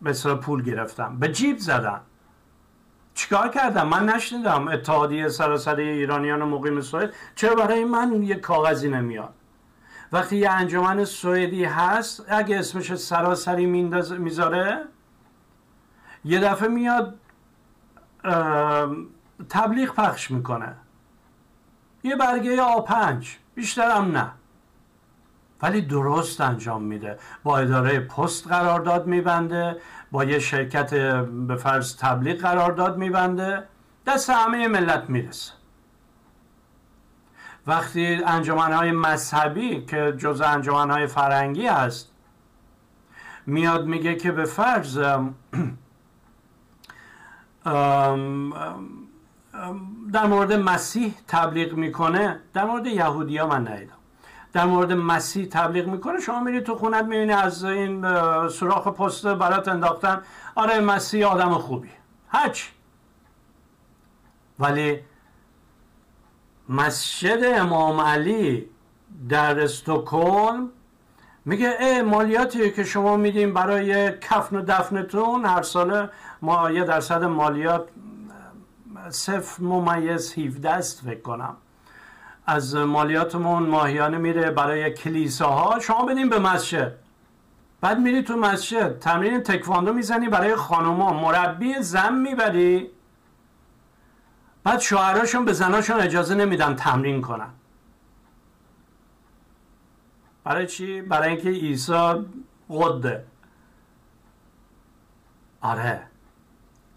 [0.01, 1.19] مثل پول گرفتم.
[1.19, 2.01] به جیب زدن
[3.13, 9.33] چیکار کردم؟ من نشنیدم اتحادیه سراسری ایرانیان مقیم سوئد چرا برای من یه کاغذی نمیاد.
[10.13, 14.85] وقتی یه انجمن سوئدی هست اگه اسمش سراسری می‌ذاره
[16.25, 17.19] یه دفعه میاد
[19.49, 20.75] تبلیغ پخش می‌کنه.
[22.03, 23.37] یه برگه آ پنج.
[23.55, 24.31] بیشترم نه.
[25.61, 27.19] ولی درست انجام میده.
[27.43, 29.77] با اداره پست قرارداد میبنده.
[30.11, 30.93] با یه شرکت
[31.47, 33.63] به فرض تبلیغ قرارداد میبنده.
[34.07, 35.53] دست همه ملت می‌رسه.
[37.67, 38.15] وقتی
[38.57, 42.11] های مذهبی که جز های فرنگی هست
[43.45, 44.97] میاد میگه که به فرض
[50.13, 53.93] در مورد مسیح تبلیغ می‌کنه در مورد یهودی ها من ندیدم.
[54.53, 58.01] در مورد مسیح تبلیغ می‌کنه شما میری تو خونت می‌بینی از این
[58.47, 60.21] سوراخ پست برات انداختن.
[60.55, 61.89] آره مسیح آدم خوبی
[62.29, 62.63] هچ
[64.59, 64.99] ولی
[66.69, 68.69] مسجد امام علی
[69.29, 70.69] در استکهلم
[71.45, 76.09] میگه ای مالیاتی که شما میدین برای کفن و دفنتون هر ساله
[76.41, 77.87] ما یه درصد مالیات
[79.09, 81.57] صفر ممیز 17 است فکر کنم.
[82.45, 86.91] از مالیاتمون ماهیانه میره برای کلیساها شما بدین به مسجد.
[87.81, 92.89] بعد میری تو مسجد تمرین تکواندو می‌زنی برای خانوما مربی زن می‌بری.
[94.63, 97.49] بعد شوهراشون به زناشون اجازه نمیدن تمرین کنن.
[100.43, 102.25] برای چی؟ برای اینکه عیسی
[102.69, 103.25] قده
[105.61, 106.01] آره.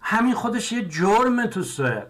[0.01, 2.07] همین خودش یه جرمه تو سوئد.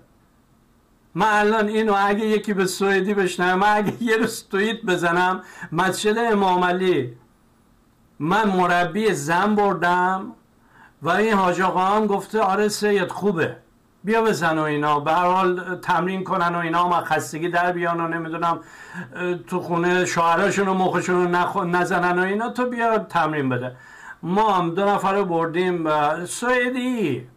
[1.16, 6.18] من الان اینو اگه یکی به سوئدی بشنم من اگه یه روز توییت بزنم مسجد
[6.18, 7.18] امام علی
[8.20, 10.32] من مربی زن بردم
[11.02, 13.58] و این حاج هم گفته آره سید خوبه.
[14.08, 15.00] بیا بزن و اینا.
[15.00, 18.60] به حال تمرین کنن و اینا ما خستگی در بیان و نمی‌دونم
[19.48, 23.76] تو خونه شوهراشون و مخشون رو نزنن و اینا تو بیا تمرین بده.
[24.24, 25.86] ما هم دو نفر رو بردیم
[26.26, 27.28] سوئدی.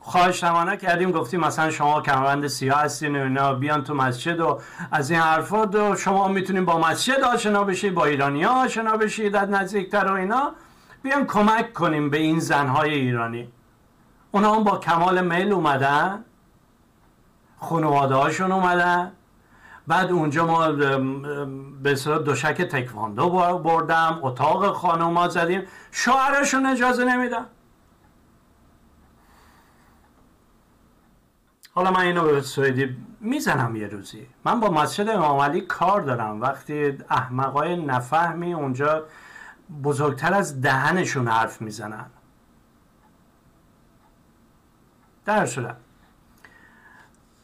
[0.00, 4.60] خواهش نمانه کردیم گفتیم مثلا شما کمربند سیاه هستین و اینا بیان تو مسجد و
[4.92, 9.50] از این حرفات و شما می‌تونیم با مسجد آشنا بشید با ایرانی آشنا بشید از
[9.50, 10.52] نزدیکتر و اینا.
[11.02, 13.48] بیان کمک کنیم به این زنهای ایرانی.
[14.32, 16.24] اونا هم با کمال میل اومدن.
[17.58, 19.12] خانواده هاشون اومدن.
[19.86, 20.72] بعد اونجا ما
[21.82, 24.18] به دوشک تکواندو بردم.
[24.22, 25.62] اتاق خانوما زدیم.
[25.90, 27.46] شوهرشون اجازه نمیدن.
[31.74, 34.26] حالا من اینو به سویدی می‌زنم یه روزی.
[34.44, 36.40] من با مسجد امام علی کار دارم.
[36.40, 39.04] وقتی احمقای نفهمی اونجا
[39.82, 42.06] بزرگتر از دهنشون حرف می‌زنن.
[45.24, 45.76] در صورت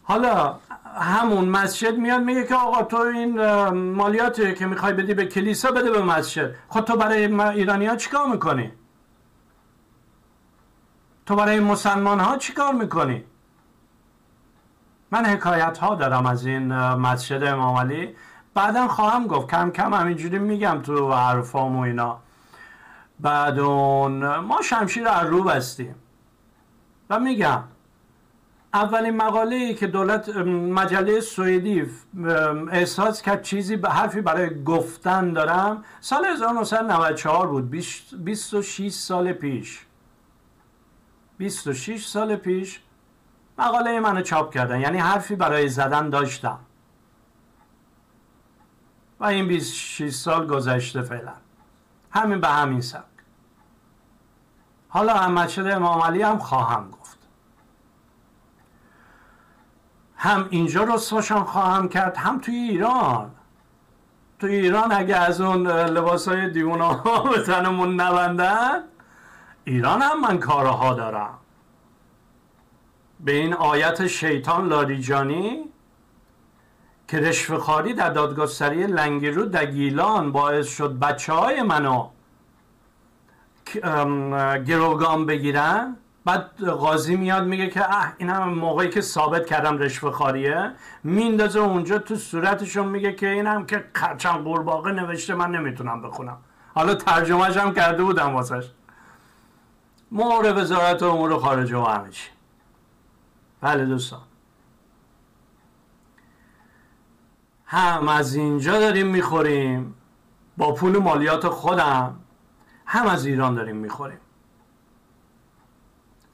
[0.03, 0.59] حالا
[1.01, 5.91] همون مسجد میاد میگه که آقا تو این مالیاتی که می‌خوای بدی به کلیسا بده
[5.91, 6.55] به مسجد.
[6.69, 8.73] خود تو برای ایرانی ها چیکار می‌کنی؟
[11.27, 13.25] تو برای مسلمان ها چیکار می‌کنی؟
[15.11, 18.17] من حکایت ها دارم از این مسجد امام علی.
[18.55, 22.19] بعدا خواهم گفت کم کم همینجوری میگم تو حرفام و اینا.
[23.21, 25.95] بعد اون ما شمشیر رو بستیم.
[27.11, 27.65] و میگم
[28.75, 31.87] اولین مقاله ای که دولت مجله سوئدی
[32.71, 39.87] احساس کرد چیزی به حرفی برای گفتن دارم سال 1994 بود 26 سال پیش.
[41.39, 42.81] 26 سال پیش
[43.59, 46.59] مقاله منو چاپ کردن یعنی حرفی برای زدن داشتم.
[49.21, 51.33] و این 26 سال گذشته فعلا.
[52.11, 53.16] همین به همین سبک
[54.97, 57.19] حالا مسجد امام علی هم خواهم گفت.
[60.17, 63.31] هم اینجا رسواشان خواهم کرد هم توی ایران.
[64.39, 68.83] توی ایران اگه از اون لباس های ها به تنمون نبندن
[69.65, 71.39] ایران هم من کارها دارم.
[73.21, 75.65] به این آیت شیطان لاریجانی
[77.09, 82.09] که رشوهخواری در دادگستری لنگرو در گیلان باعث شد بچه های منو
[84.67, 85.97] گروگان بگیرن.
[86.25, 90.73] بعد قاضی میاد میگه که اه این هم موقعی که ثابت کردم رشوه خاریه.
[91.05, 96.39] میندازه اونجا تو صورتشون میگه که این هم که خرچان قورباغه نوشته من نمی‌تونم بخونم.
[96.75, 98.71] حالا ترجمهش هم کرده بودم واسش.
[100.13, 102.31] مهر وزارت امور خارجه و همه چی
[103.61, 104.21] بله دوستان.
[107.67, 109.95] هم از اینجا داریم می‌خوریم.
[110.57, 112.17] با پول مالیات خودم.
[112.87, 114.19] هم از ایران داریم می‌خوریم.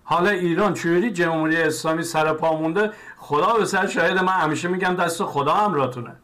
[0.05, 4.95] حالا ایران چوری جمهوری اسلامی سر پا مونده؟ خدا به سر شاهد من همیشه میگم
[4.95, 6.17] دست خدا همراهتونه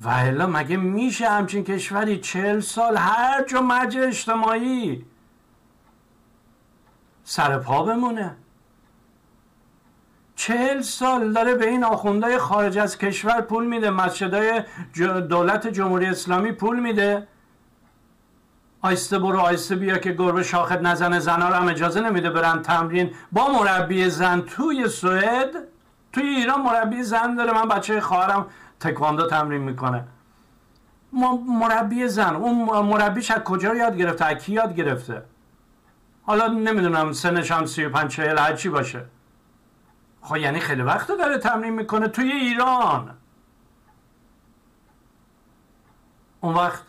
[0.00, 5.06] و الا مگه میشه همچین کشوری چهل سال هر جا مرج اجتماعی
[7.24, 8.36] سر پا بمونه؟
[10.36, 14.62] چهل سال داره به این آخوندهای خارج از کشور پول میده مسجدهای
[15.28, 17.28] دولت جمهوری اسلامی پول میده.
[18.82, 23.10] آیسته برو آیسته بیا که گربه شاخت نزنه زنا رو هم اجازه نمیده برن تمرین.
[23.32, 25.50] با مربی زن توی سوئد
[26.12, 27.52] توی ایران مربی زن داره.
[27.52, 28.46] من بچه خواهرم
[28.80, 30.04] تکواندو تمرین می‌کنه.
[31.46, 35.22] مربی زن اون مربیش از کجا یاد گرفته؟ از کی یاد گرفته؟
[36.22, 39.04] حالا نمی‌دونم سنش هم سی و پنج چهل هرچی باشه.
[40.24, 43.16] خب یعنی خیلی وقت داره تمرین می‌کنه توی ایران.
[46.40, 46.82] اون وقت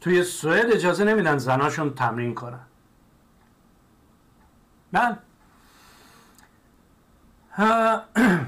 [0.00, 2.60] توی سوئد اجازه نمیدن زناشون تمرین کنن.
[4.92, 5.18] من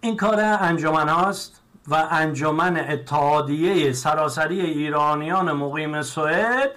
[0.00, 6.70] این کار انجمن هاست و انجمن اتحادیه سراسری ایرانیان مقیم سوئد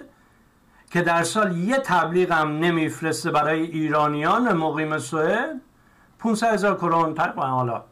[0.90, 5.60] که در سال یه تبلیغ هم نمیفرسته برای ایرانیان مقیم سوئد.
[6.20, 7.84] 500 هزار کرون حالا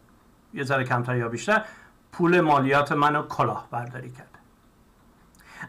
[0.54, 1.64] یه ذره کمتر یا بیشتر
[2.12, 4.38] پول مالیات منو کلاه برداری کرده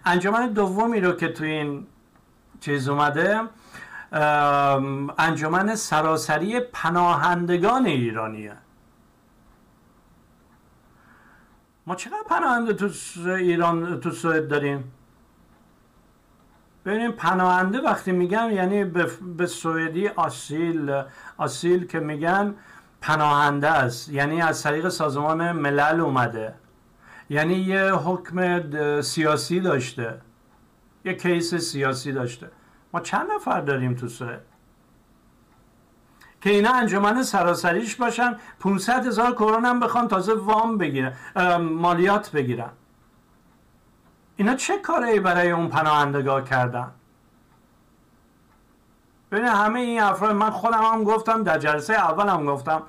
[0.05, 1.87] انجمن دومی رو که تو این
[2.59, 3.41] چیز اومده
[5.17, 8.57] انجمن سراسری پناهندگان ایرانیه.
[11.87, 12.89] ما چقدر پناهنده تو
[13.29, 14.91] ایران تو سوئد داریم؟
[16.89, 18.83] ببینیم پناهنده وقتی میگن یعنی
[19.37, 21.01] به سوئدی آسیل
[21.37, 22.55] آسیل که میگن
[23.01, 24.09] پناهنده است.
[24.09, 26.53] یعنی از طریق سازمان ملل اومده.
[27.29, 30.21] یعنی یه حکم سیاسی داشته.
[31.05, 32.51] یه کیس سیاسی داشته.
[32.93, 34.41] ما چند نفر داریم تو سوئد؟
[36.41, 41.13] که اینا انجمن سراسریش باشن 500 هزار کرون هم بخوان تازه وام بگیرن
[41.57, 42.69] مالیات بگیرن.
[44.39, 46.91] اینا چه کاری برای اون پناهندگاه کردن؟
[49.31, 52.83] ببین همه این افراد من خودم هم گفتم در جلسه اول هم گفتم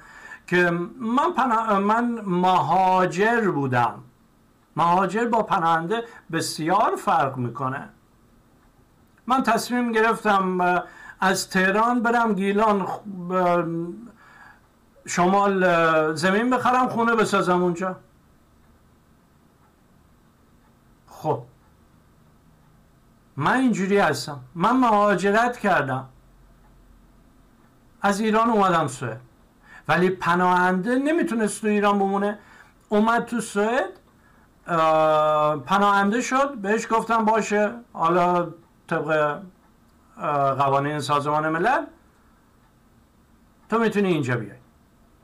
[0.46, 0.70] که
[1.00, 1.78] من, پناه...
[1.78, 3.94] من مهاجر بودم.
[4.76, 7.88] مهاجر با پناهنده بسیار فرق می‌کنه.
[9.26, 10.82] من تصمیم گرفتم
[11.20, 12.86] از تهران برم گیلان
[15.06, 17.96] شمال زمین بخرم خونه بسازم اونجا.
[21.22, 21.42] خب.
[23.36, 24.40] من اینجوری هستم.
[24.54, 26.08] من مهاجرت کردم.
[28.02, 29.20] از ایران اومدم سوئد.
[29.88, 32.38] ولی پناهنده نمی‌تونست تو ایران بمونه.
[32.88, 33.90] اومد تو سوئد
[35.66, 36.54] پناهنده شد.
[36.54, 37.72] بهش گفتم باشه.
[37.92, 38.48] حالا
[38.86, 39.38] طبق
[40.58, 41.84] قوانین سازمان ملل
[43.68, 44.56] تو می‌تونی اینجا بیای.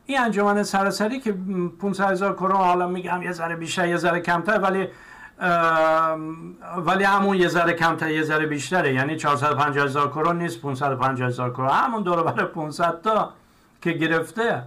[0.06, 1.36] این انجمن سراسری که
[1.80, 4.88] 500 هزار کرون حالا میگم یه ذره بیشتر یه ذره کمتر ولی
[5.38, 8.94] ولی همون یه ذره کمتر یه ذره بیشتره.
[8.94, 11.68] یعنی 450 هزار کرون نیست 550 هزار کرون.
[11.68, 13.32] همون دور برای 500 تا
[13.80, 14.62] که گرفته.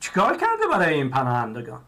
[0.00, 1.80] چیکار کرده برای این پناهندگان؟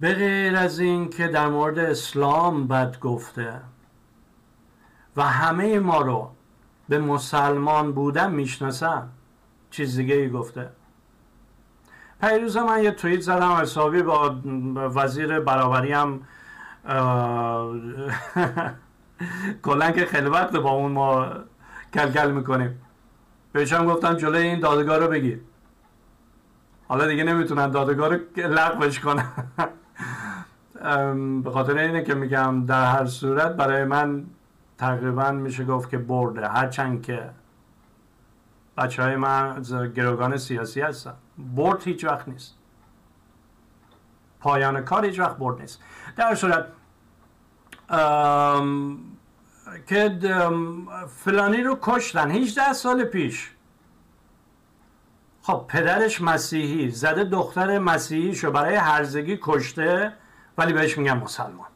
[0.00, 3.60] به غیر از این که در مورد اسلام بد گفته
[5.16, 6.30] و همه ما رو
[6.88, 9.08] به مسلمان بودن می‌شناسن
[9.70, 10.70] چیز دیگه ای گفته.
[12.20, 14.36] پیروز من یه توییت زدم حسابی با
[14.74, 16.20] وزیر برابری هم
[19.62, 21.32] کلا که خیلی وقت با اون ما
[21.94, 22.82] کلکل می‌کنیم.
[23.52, 25.40] بهش هم گفتم جلوی این دادگاه رو بگیر.
[26.88, 29.26] حالا دیگه نمی‌تونن دادگاه رو لغوش کنن.
[31.44, 34.24] به خاطر اینه که میگم در هر صورت برای من
[34.78, 36.48] تقریبا میشه گفت که برده.
[36.48, 37.30] هرچند که
[38.76, 39.62] بچه های من
[39.94, 41.14] گروگان سیاسی هستن.
[41.54, 42.56] برد هیچ وقت نیست.
[44.40, 45.80] پایان کار هیچ وقت برد نیست.
[46.16, 46.66] در صورت
[49.86, 50.18] که
[51.16, 53.50] فلانی رو کشتن 18 سال پیش.
[55.42, 60.12] خب پدرش مسیحی زده دختر مسیحی شو برای هرزگی کشته
[60.58, 61.66] ولی بهش میگن مسلمان.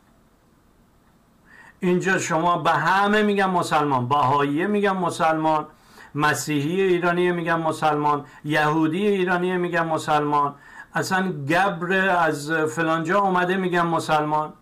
[1.81, 5.67] اینجا شما به همه میگن مسلمان بهاییه میگن مسلمان.
[6.15, 10.55] مسیحی ایرانی میگن مسلمان یهودی ایرانی میگن مسلمان.
[10.95, 14.53] اصلا گبر از فلانجا اومده میگن مسلمان.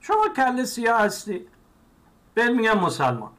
[0.00, 1.46] شما کل سیاه هستی.
[2.34, 3.30] بهت میگن مسلمان.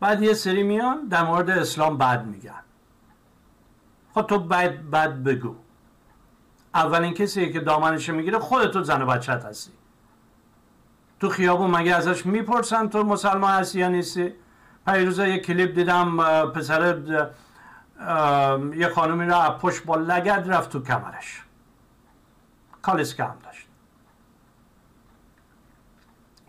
[0.00, 2.62] بعد یه سری میان در مورد اسلام بد میگن.
[4.14, 5.54] خب تو بد بد بگو.
[6.74, 9.72] اولین کسی که دامنش می‌گیره خودتو زن و بچت هستی.
[11.20, 14.32] تو خیابون مگه ازش می‌پرسن تو مسلمان هستی یا نیستی؟
[14.86, 16.16] پیروزا یه کلیپ دیدم
[16.50, 16.98] پسر
[18.74, 21.42] یه خانمی را پشت با لگد رفت تو کمرش.
[22.82, 23.66] کالسکه هم داشت.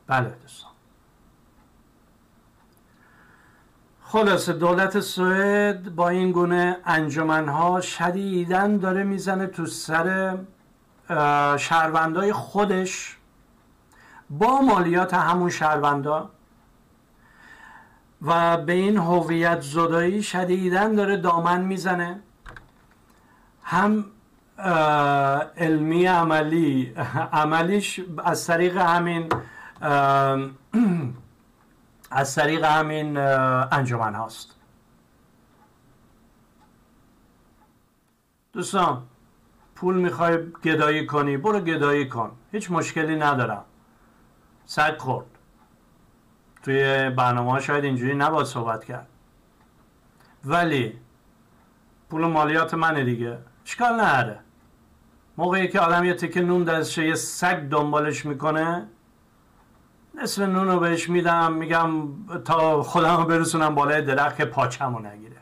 [0.08, 0.72] بله دوستان.
[4.04, 10.38] خلاصه دولت سوئد با این گونه انجمنها شدیدن داره می‌زنه تو سر
[11.58, 13.18] شهروندای خودش.
[14.30, 16.30] با مالیات همون شهروندا
[18.22, 22.20] و به این هویت زدایی شدیدن داره دامن می‌زنه.
[23.64, 24.06] هم
[25.58, 26.94] علمی عملی
[27.34, 29.30] عملیش از طریق همین
[32.12, 34.56] از طریق همین انجمن هاست.
[38.54, 39.04] دوستان
[39.76, 42.32] پول می‌خوای گدایی کنی؟ برو گدایی کن.
[42.52, 43.66] هیچ مشکلی ندارم.
[44.66, 45.37] سگ خورد.
[46.68, 49.08] توی برنامه شاید اینجوری نباید صحبت کرد.
[50.46, 51.00] ولی
[52.10, 53.38] پول مالیات منه دیگه.
[53.64, 54.40] چیکار نهره
[55.38, 58.88] موقعی که آدم یه تکه نون دستشه یه سگ دنبالش می‌کنه
[60.16, 62.08] نصف نون رو بهش میدم میگم
[62.46, 65.38] تا خودم رو برسونم بالای درخت که پاچمو نگیره.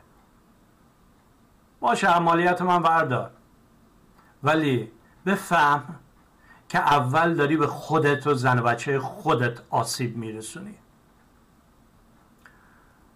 [1.80, 3.30] باشه مالیات من بردار.
[4.42, 4.92] ولی
[5.26, 5.82] بفهم
[6.68, 10.74] که اول داری به خودت و زن و بچه خودت آسیب میرسونی.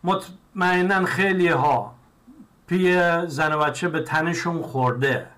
[0.05, 1.95] مطمئنا خیلی ها
[2.67, 2.93] پی
[3.27, 5.31] زن و بچه به تنشون خورده.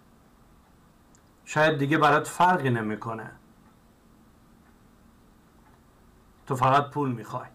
[1.44, 3.30] شاید دیگه برات فرقی نمی‌کنه.
[6.46, 7.48] تو فقط پول می‌خوای.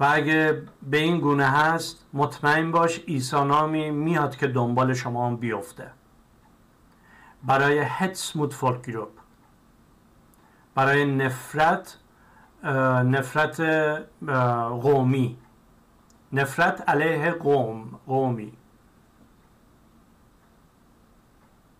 [0.00, 5.90] و اگه به این گونه هست مطمئن باش ایسانامی میاد که دنبال شما هم بیفته.
[7.42, 7.86] برای
[8.34, 8.54] مود
[8.86, 9.08] گروپ
[10.74, 11.98] برای نفرت
[12.64, 13.60] نفرت
[14.82, 15.38] قومی.
[16.32, 18.52] نفرت علیه قوم قومی.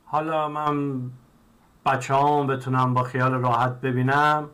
[0.05, 1.01] حالا من
[1.87, 4.49] بچه هم بتونم با خیال راحت ببینم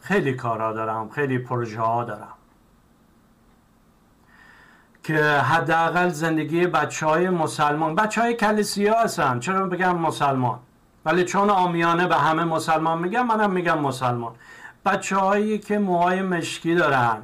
[0.00, 2.34] خیلی کارا دارم خیلی پروژه ها دارم.
[5.02, 9.40] که حداقل زندگی بچه های مسلمان بچه های کلیسیا هستن.
[9.40, 10.58] چرا بگم مسلمان؟
[11.04, 14.34] ولی چون آمیانه به همه مسلمان میگم منم میگم مسلمان.
[14.88, 17.22] بچه هایی که موهای مشکی دارن.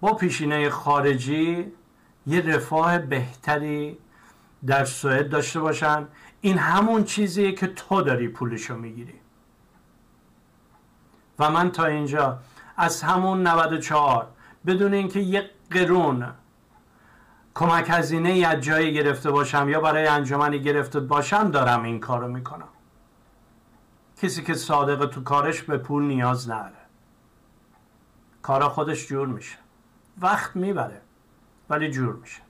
[0.00, 1.72] با پیشینه خارجی
[2.26, 3.98] یه رفاه بهتری
[4.66, 6.08] در سوئد داشته باشن.
[6.40, 9.14] این همون چیزیه که تو داری پولشو می‌گیری.
[11.38, 12.38] و من تا اینجا
[12.76, 14.26] از همون 94
[14.66, 16.26] بدون اینکه یک قرون
[17.54, 22.68] کمک هزینه از جایی گرفته باشم یا برای انجمنی گرفته باشم دارم این کارو می‌کنم.
[24.22, 26.79] کسی که صادق تو کارش به پول نیاز نداره.
[28.42, 29.56] کارا خودش جور میشه.
[30.20, 31.00] وقت می‌بره
[31.70, 32.42] ولی جور میشه.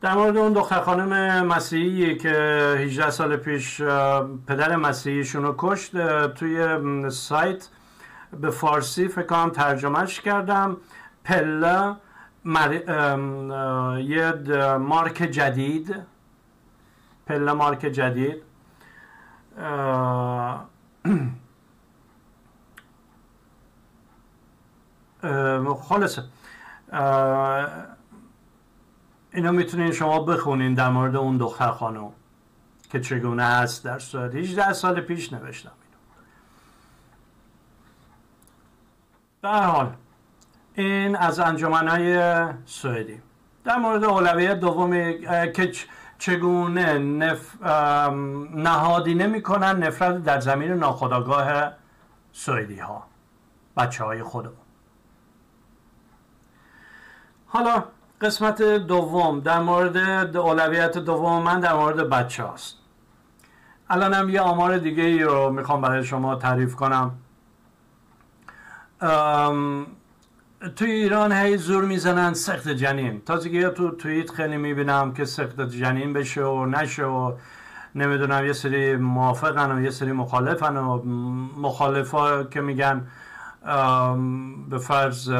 [0.00, 2.28] در مورد اون دختر خانم مسیحی که
[2.78, 3.80] 18 سال پیش
[4.46, 7.68] پدر مسیحیشون رو کشت توی سایت
[8.40, 10.76] به فارسی فکر کنم ترجمهش کردم.
[11.24, 11.96] پله
[12.44, 12.72] مر...
[14.00, 14.32] یه
[14.76, 15.96] مارک جدید.
[17.26, 18.42] پله مارک جدید.
[25.80, 26.22] خلاصه
[29.32, 32.12] اینو می‌تونین شما بخونین در مورد اون دختر خانم
[32.90, 35.70] که چگونه هست در سوئد 18 سال پیش نوشتم
[39.42, 39.92] به حال
[40.74, 43.22] این از انجمنهای سوئدی.
[43.64, 45.18] در مورد اولویت دومی
[45.52, 45.72] که
[46.18, 47.62] چگونه نف...
[48.54, 51.72] نهادینه می‌کنن نفرت در زمین ناخداگاه
[52.32, 53.06] سوئدی ها
[53.76, 54.67] بچه های خودمون.
[57.48, 57.84] حالا
[58.20, 62.76] قسمت دوم در مورد اولویت دوم من در مورد بچه هاست
[63.90, 67.12] الانم یه آمار دیگه ای رو می‌خوام برای شما تعریف کنم.
[70.76, 73.20] توی ایران هی زور می‌زنن سخت جنین.
[73.20, 77.32] تازگی تو توییت خیلی می‌بینم که سخت جنین بشه و نشه و
[77.94, 81.02] نمی‌دونم یه سری موافقن و یه سری مخالفن و
[81.56, 83.06] مخالفا که میگن
[84.70, 85.30] به فرض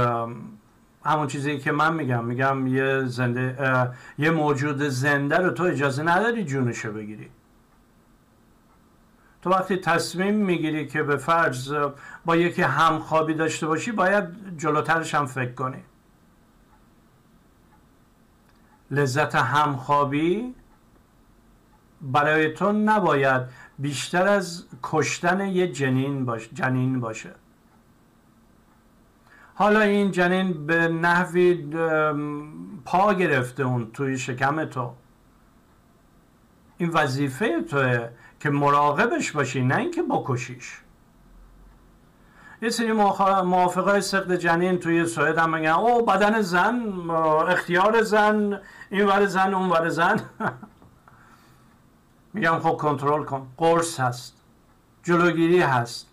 [1.09, 3.57] همون چیزی که من میگم میگم یه زنده
[4.19, 7.31] یه موجود زنده رو تو اجازه نداری جونشو بگیری.
[9.43, 11.75] تو وقتی تصمیم می‌گیری که به فرض
[12.25, 14.25] با یکی همخوابی داشته باشی باید
[14.59, 15.83] جلوترش هم فکر کنی.
[18.91, 20.55] لذت همخوابی
[22.01, 23.43] برای تو نباید
[23.79, 27.31] بیشتر از کشتن یه جنین باش جنین باشه.
[29.59, 31.55] حالا این جنین به نحوی
[32.85, 34.93] پا گرفته اون توی شکم تو.
[36.77, 38.09] این وظیفه توه
[38.41, 40.81] که مراقبش باشی نه اینکه بکشیش.
[42.63, 47.11] یه سری موافقای سقد جنین توی سوئد هم میگن او بدن زن
[47.49, 50.21] اختیار زن این ور زن اون ور زن.
[52.35, 54.35] میگم خب کنترل کن قرص هست
[55.03, 56.07] جلوگیری هست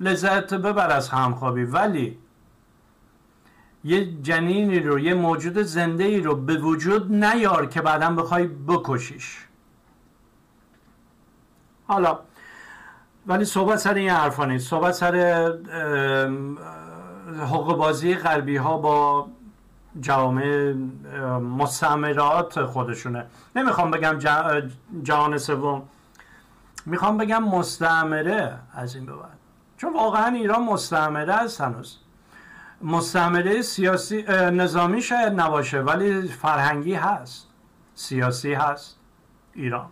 [0.00, 2.23] لذت ببر از همخوابی ولی
[3.84, 9.46] یه جنینی رو یه موجود زنده ای رو به وجود نیار که بعدا بخوای بکشیش.
[11.86, 12.18] حالا
[13.26, 14.70] ولی صحبت سر این حرفا نیست.
[14.70, 15.16] صحبت سر
[17.40, 19.28] حقوق بازی غربی ها با
[20.00, 20.74] جامعه
[21.58, 23.26] مستعمرات خودشونه.
[23.56, 24.18] نمی‌خوام بگم
[25.02, 25.82] جهان سوم.
[26.86, 29.38] می‌خوام بگم مستعمره از این به بعد.
[29.76, 31.98] چون واقعا ایران مستعمره است هنوز.
[32.84, 37.48] مستعمره سیاسی نظامی شاید نباشه ولی فرهنگی هست.
[37.94, 38.98] سیاسی هست.
[39.54, 39.86] ایران.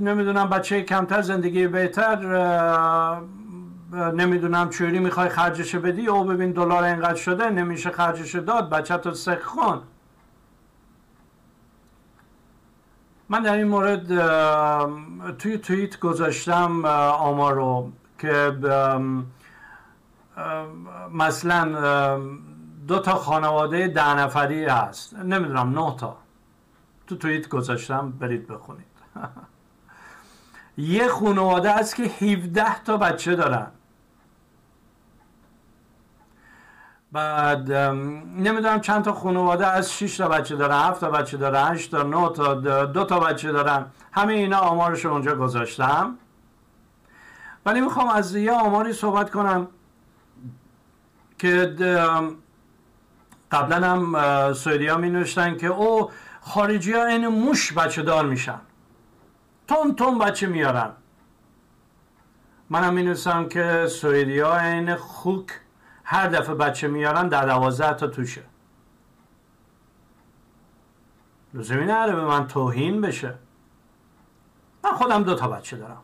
[0.00, 2.16] نمی‌دونم بچه کمتر زندگی بهتر
[3.92, 6.06] نمی‌دونم چوری می‌خوای خرجش بدی.
[6.06, 8.70] او ببین دلار اینقدر شده نمیشه خرجش داد.
[8.70, 9.82] بچه تو سخون
[13.28, 14.06] من در این مورد
[15.38, 18.56] توی توییت گذاشتم آمار رو که
[21.12, 22.18] مثلا
[22.88, 25.14] دو تا خانواده ده نفری هست.
[25.14, 26.16] نمی‌دونم نه تا.
[27.06, 28.86] تو توییت گذاشتم برید بخونید.
[30.78, 33.66] یه خانواده است که 17 تا بچه دارن.
[37.12, 41.90] بعد نمی‌دونم چند تا خانواده از 6 تا بچه دارن 7 تا بچه دارن 8
[41.90, 42.54] تا 9 تا
[42.86, 43.86] دو تا بچه دارن.
[44.12, 46.18] همه اینا آمارش اونجا گذاشتم.
[47.66, 49.68] ولی می‌خوام از یه آماری صحبت کنم
[51.38, 51.66] که
[53.50, 56.10] قبلا هم سوئدی ها می نوشتن که او
[56.40, 58.60] خارجی ها این موش بچه دار میشن.
[59.68, 60.90] تون تون بچه میارن.
[62.70, 63.88] منم می نوشتم که
[64.42, 65.60] ها این خوک
[66.04, 68.42] هر دفعه بچه میارن در دوازده تا توشه.
[71.54, 73.34] لزومی نداره به من توهین بشه.
[74.84, 76.02] من خودم دو تا بچه دارم.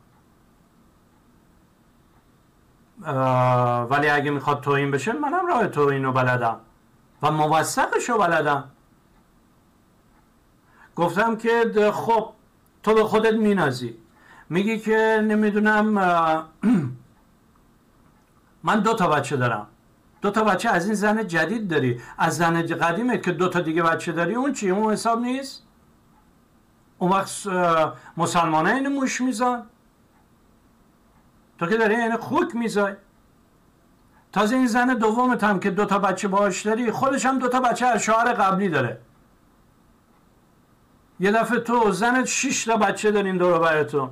[3.90, 6.60] ولی اگه می‌خواد توهین بشه منم راه توهین رو بلدم.
[7.22, 8.64] و موثقش رو بلدم.
[10.96, 12.30] گفتم که خب
[12.82, 13.96] تو به خودت مینازی.
[14.50, 15.84] میگی که نمی‌دونم
[18.64, 19.66] من دو تا بچه دارم.
[20.22, 22.00] دو تا بچه از این زن جدید داری.
[22.18, 25.62] از زن قدیمه که دو تا دیگه بچه داری اون چی؟ اون حساب نیست؟
[26.98, 27.46] اون وقت
[28.16, 29.66] مسلمان این موش میزان
[31.62, 32.94] تو که داری این خوک میزای.
[34.32, 37.60] تازه این زن دومت هم که دو تا بچه باش داری خودش هم دو تا
[37.60, 39.00] بچه از شوهر قبلی داره.
[41.20, 44.10] یه دفعه تو زنت شش تا بچه دارین دور براتون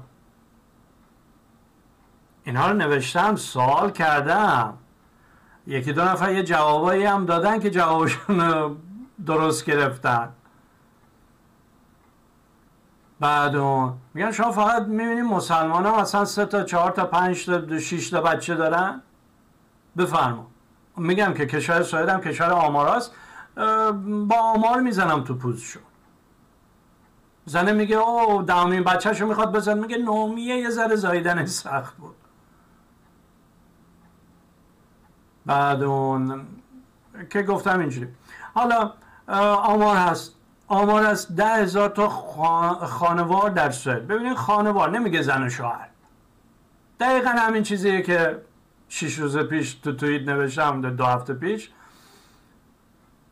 [2.45, 4.79] اینها رو نوشتم سوال کردم.
[5.67, 8.77] یکی دو نفر یه جوابایی هم دادن که جوابشون
[9.27, 10.29] درست گرفتن.
[13.21, 13.57] بعد
[14.15, 18.21] میگن شما فقط می‌بینید مسلمان ها مثلا سه تا چهار تا پنج تا شیش تا
[18.21, 19.03] بچه دارن؟
[19.97, 20.47] بفرما.
[20.97, 23.15] میگم که کشور سوئد هم کشور آماراست
[24.29, 25.83] با آمار می‌زنم تو پوزشون
[27.45, 32.17] زنه میگه او دهمین بچهشو می‌خواد بزن میگه نومیه یه ذره زایدن سخت بود.
[35.47, 36.47] بعد اون
[37.31, 38.09] که گفتم اینجوری.
[38.55, 38.93] حالا
[39.57, 40.37] آمار هست.
[40.73, 42.09] آمار هست ده هزار تا
[42.87, 44.07] خانوار در سوئد.
[44.07, 45.89] ببینید خانوار نمیگه زن و شوهر.
[47.01, 48.43] دقیقا همین چیزیه که
[48.89, 51.71] شیش روز پیش تو توییت نوشتم دو هفته پیش.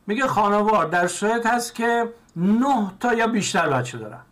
[0.06, 4.22] میگه خانوار در سوئد هست که نه تا یا بیشتر بچه دارن.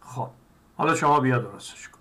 [0.00, 0.28] خب
[0.76, 1.98] حالا شما بیا درستش کن.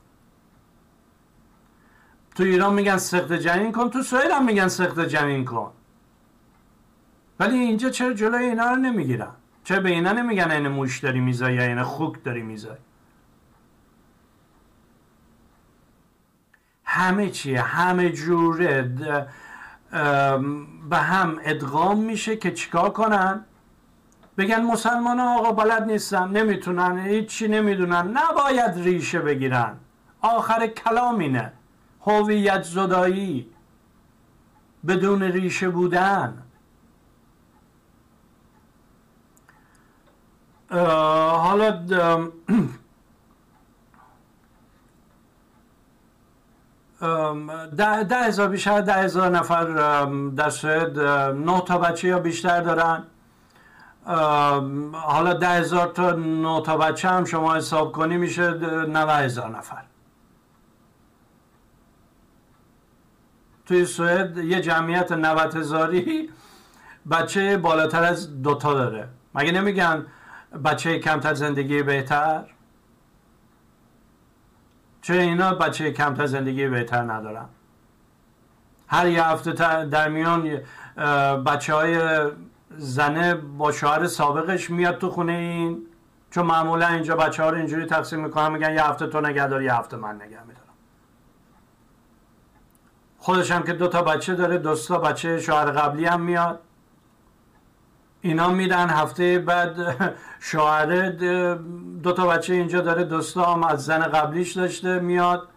[2.35, 5.71] تو ایران میگن سخت جنین کن تو سوئد هم میگن سخت جنین کن.
[7.41, 9.31] ولی اینجا چرا جلوی اینا رو نمی‌گیرن؟
[9.63, 12.77] چرا به اینا نمیگن این موش داری میزای یا این خوک داری میزای
[16.85, 18.81] همه چیه همه جوره
[20.89, 23.45] به هم ادغام میشه که چیکار کنن؟
[24.37, 29.77] بگن مسلمان ها آقا بلد نیستن نمی‌تونن هیچی نمی‌دونن نباید ریشه بگیرن.
[30.21, 31.53] آخر کلام اینه.
[32.01, 33.49] هویت زدایی
[34.87, 36.43] بدون ریشه بودن.
[40.71, 41.71] حالا
[47.77, 49.65] ده, ده هزار بیشتر ده هزار نفر
[50.35, 53.03] در سوئد نه تا بچه یا بیشتر دارن.
[54.93, 58.53] حالا ده هزار تا نه تا بچه هم شما حساب کنی میشه
[58.87, 59.83] نوه هزار نفر.
[63.65, 66.29] توی سوئد یه جمعیت نوت هزاری
[67.11, 69.07] بچه بالاتر از دوتا داره.
[69.35, 70.05] مگه نمیگن
[70.65, 72.43] بچه کمتر زندگی بهتر؟
[75.01, 77.45] چه اینا بچه کمتر زندگی بهتر ندارن؟
[78.87, 80.61] هر یه هفته در میان
[81.45, 82.21] بچه های
[82.77, 85.81] زنه با شوهر سابقش میاد تو خونه این؟
[86.31, 89.75] چون معمولا اینجا بچه ها رو اینجوری تقسیم می‌کنن میگن یه هفته تو نگه یه
[89.75, 90.67] هفته من نگه میدارم.
[93.17, 96.59] خودش هم که دو تا بچه داره دوستا بچه شوهر قبلی هم میاد.
[98.21, 99.75] اینا میرن هفته بعد
[100.39, 101.09] شوهره
[102.03, 105.47] دو تا بچه اینجا داره دوستا هم از زن قبلیش داشته میاد.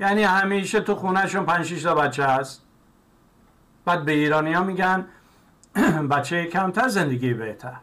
[0.00, 2.62] یعنی همیشه تو خونهشون پنج تا بچه هست.
[3.84, 5.06] بعد به ایرانی ها میگن
[6.10, 7.76] بچه کمتر زندگی بهتر.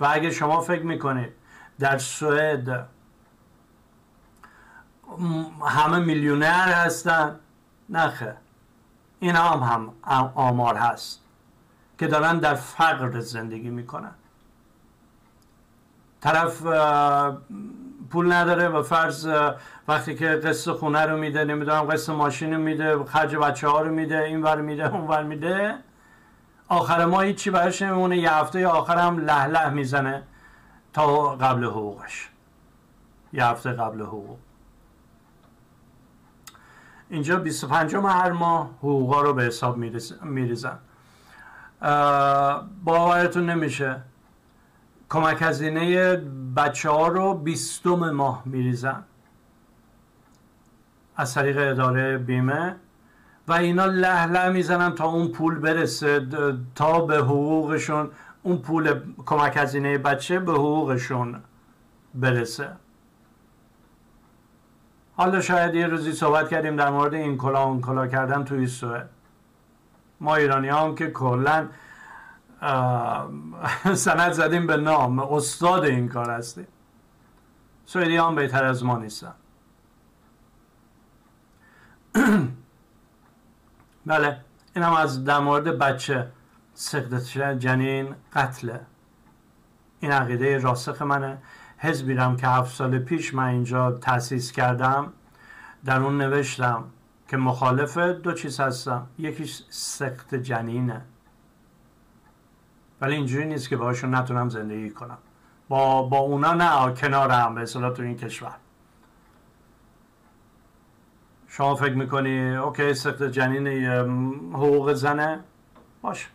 [0.00, 1.32] و اگه شما فکر می‌کنید
[1.78, 2.86] در سوئد
[5.66, 7.40] همه میلیونر هستن
[7.88, 8.36] نخه
[9.20, 11.21] این هم هم آمار هست.
[12.02, 14.10] که دارن در فقر زندگی می‌کنن.
[16.20, 16.62] طرف
[18.10, 19.28] پول نداره و فرض
[19.88, 23.92] وقتی که قسط خونه رو میده نمی‌دونم قسط ماشین رو میده خرج بچه ها رو
[23.92, 25.74] میده این ور میده اون ور میده
[26.68, 28.18] آخر ما هیچی براش نمیمونه.
[28.18, 30.22] یه هفته آخر هم له له می‌زنه
[30.92, 32.30] تا قبل حقوقش.
[33.32, 34.38] یه هفته قبل حقوق.
[37.10, 39.76] اینجا 25 هر ماه حقوقا رو به حساب
[40.22, 40.78] میریزن.
[42.84, 43.96] باورتون نمیشه.
[45.10, 46.16] کمک هزینه
[46.56, 49.04] بچه ها رو بیستم ماه میریزن.
[51.16, 52.76] از طریق اداره بیمه.
[53.48, 56.26] و اینا له له می‌زنن تا اون پول برسه.
[56.74, 58.10] تا به حقوقشون
[58.42, 61.40] اون پول کمک هزینه بچه به حقوقشون
[62.14, 62.68] برسه.
[65.16, 69.08] حالا شاید یه روزی صحبت کردیم در مورد این کلا اون کلا کردن توی سوئد.
[70.22, 71.68] ما ایرانی هم که کلا
[73.94, 75.18] سند زدیم به نام.
[75.18, 76.66] استاد این کار هستیم.
[77.86, 79.34] سوئدی هم بهتر از ما نیستن.
[84.06, 84.40] بله
[84.76, 86.28] این هم از در مورد بچه.
[86.74, 88.80] سقدت جنین قتله.
[90.00, 91.38] این عقیده راسخ منه.
[91.78, 95.12] حزبی که هفت سال پیش من اینجا تأسیس کردم
[95.84, 96.84] در اون نوشتم.
[97.32, 99.06] که مخالف دو چیز هستم.
[99.18, 101.04] یکیش سخت جنینه.
[103.00, 105.18] ولی اینجوری نیست که باشون نتونم زندگی کنم.
[105.68, 108.56] با, با اونا نه کنار هم به تو این کشور.
[111.48, 113.66] شما فکر می‌کنی اوکی سخت جنین
[114.52, 115.40] حقوق زنه؟
[116.02, 116.30] باش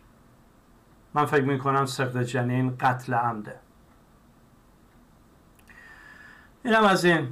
[1.14, 3.60] من فکر می‌کنم سخت جنین قتل عمده.
[6.64, 7.28] اینم از این.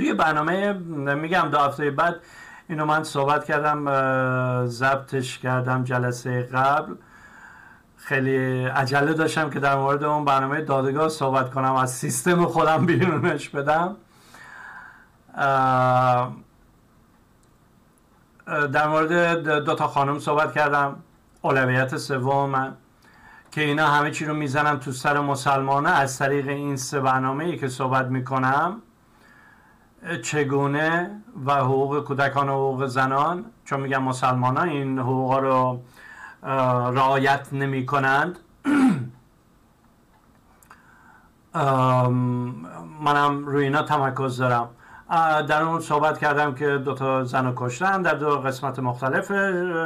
[0.00, 0.72] توی برنامه
[1.14, 2.16] میگم دو هفته بعد
[2.68, 3.86] اینو من صحبت کردم
[4.66, 6.94] ضبطش کردم جلسه قبل.
[7.96, 13.48] خیلی عجله داشتم که در مورد اون برنامه دادگاه صحبت کنم از سیستم خودم بیرونش
[13.48, 13.96] بدم.
[18.46, 20.96] در مورد دو تا خانم صحبت کردم.
[21.42, 22.76] اولویت سوم من
[23.52, 25.90] که اینا همه چی رو می‌زنم تو سر مسلمانه.
[25.90, 28.82] از طریق این سه برنامه ای که صحبت می‌کنم
[30.22, 31.10] چگونه
[31.46, 35.80] و حقوق کودکان و حقوق زنان چون میگم مسلمان ها این حقوق رو
[36.92, 38.38] رعایت نمی کنند.
[43.04, 44.68] منم روی اینا تمرکز دارم.
[45.48, 49.30] در اون صحبت کردم که دو تا زن رو کشتن در دو قسمت مختلف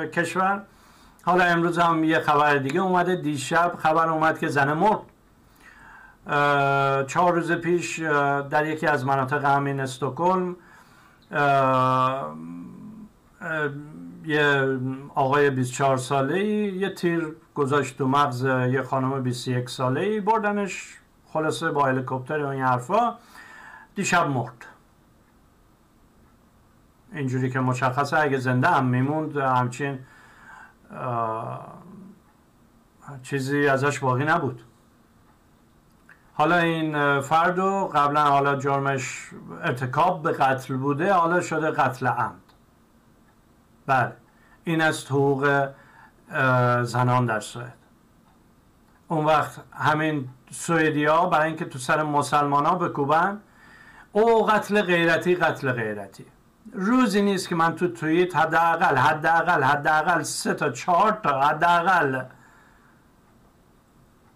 [0.06, 0.62] کشور.
[1.22, 3.16] حالا امروز هم یه خبر دیگه اومده.
[3.16, 5.00] دیشب خبر اومد که زن مرد
[7.06, 7.98] چهار روز پیش
[8.50, 10.56] در یکی از مناطق همین استکهلم
[14.24, 14.78] یه
[15.14, 20.98] آقای 24 ساله ای یه تیر گذاشت تو مغز یه خانم 21 ساله ای بردنش
[21.26, 23.14] خلاصه با هلیکوپتر و این حرفا
[23.94, 24.66] دیشب مرد.
[27.12, 29.98] اینجوری که مشخصه اگه زنده هم میموند همچین
[33.22, 34.62] چیزی ازش باقی نبود.
[36.36, 39.30] حالا این فرد و قبلا حالا جرمش
[39.62, 42.34] ارتکاب به قتل بوده حالا شده قتل عمد.
[43.86, 44.12] بله.
[44.64, 45.68] این از حقوق
[46.82, 47.74] زنان در سوئد
[49.08, 53.40] اون وقت همین سوئدی ها برای اینکه تو سر مسلمان ها بکوبن
[54.12, 56.26] او قتل غیرتی قتل غیرتی.
[56.72, 62.22] روزی نیست که من تو توییت حداقل حداقل حداقل سه تا چهار تا حداقل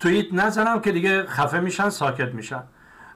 [0.01, 2.63] توییت نزنم که دیگه خفه میشن ساکت میشن.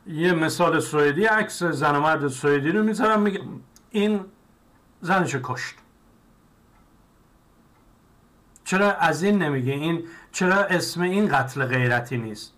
[0.07, 3.41] یه مثال سوئدی عکس زن و مرد سوئدی رو می‌ذارم میگم
[3.91, 4.21] این
[5.01, 5.75] زنش کشت.
[8.65, 12.53] چرا از این نمیگه؟ این چرا اسم این قتل غیرتی نیست؟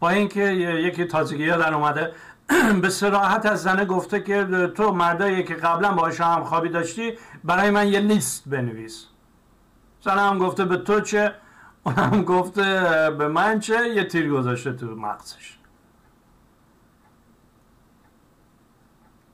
[0.00, 2.12] با اینکه یکی تازگی در اومده
[2.82, 4.44] به سراحت از زنه گفته که
[4.76, 7.12] تو مردایی که قبلا باهاش هم خوابی داشتی
[7.44, 9.06] برای من یه لیست بنویس.
[10.04, 11.34] زنه هم گفته به تو چه
[11.82, 12.62] اونم گفته
[13.18, 15.58] به من چه؟ یه تیر گذاشته تو مغزش.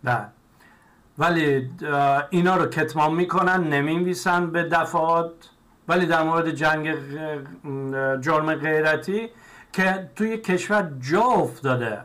[0.05, 0.28] نه.
[1.18, 1.70] ولی
[2.30, 5.32] اینا رو کتمان می‌کنن نمی‌نویسن به دفعات.
[5.88, 6.94] ولی در مورد جنگ
[8.20, 9.30] جرم غیرتی
[9.72, 12.01] که توی کشور جا افتاده.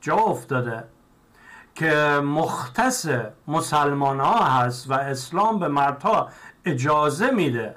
[0.00, 0.84] جا افتاده.
[1.74, 3.08] که مختص
[3.48, 6.28] مسلمان ها هست و اسلام به مردها
[6.64, 7.76] اجازه میده.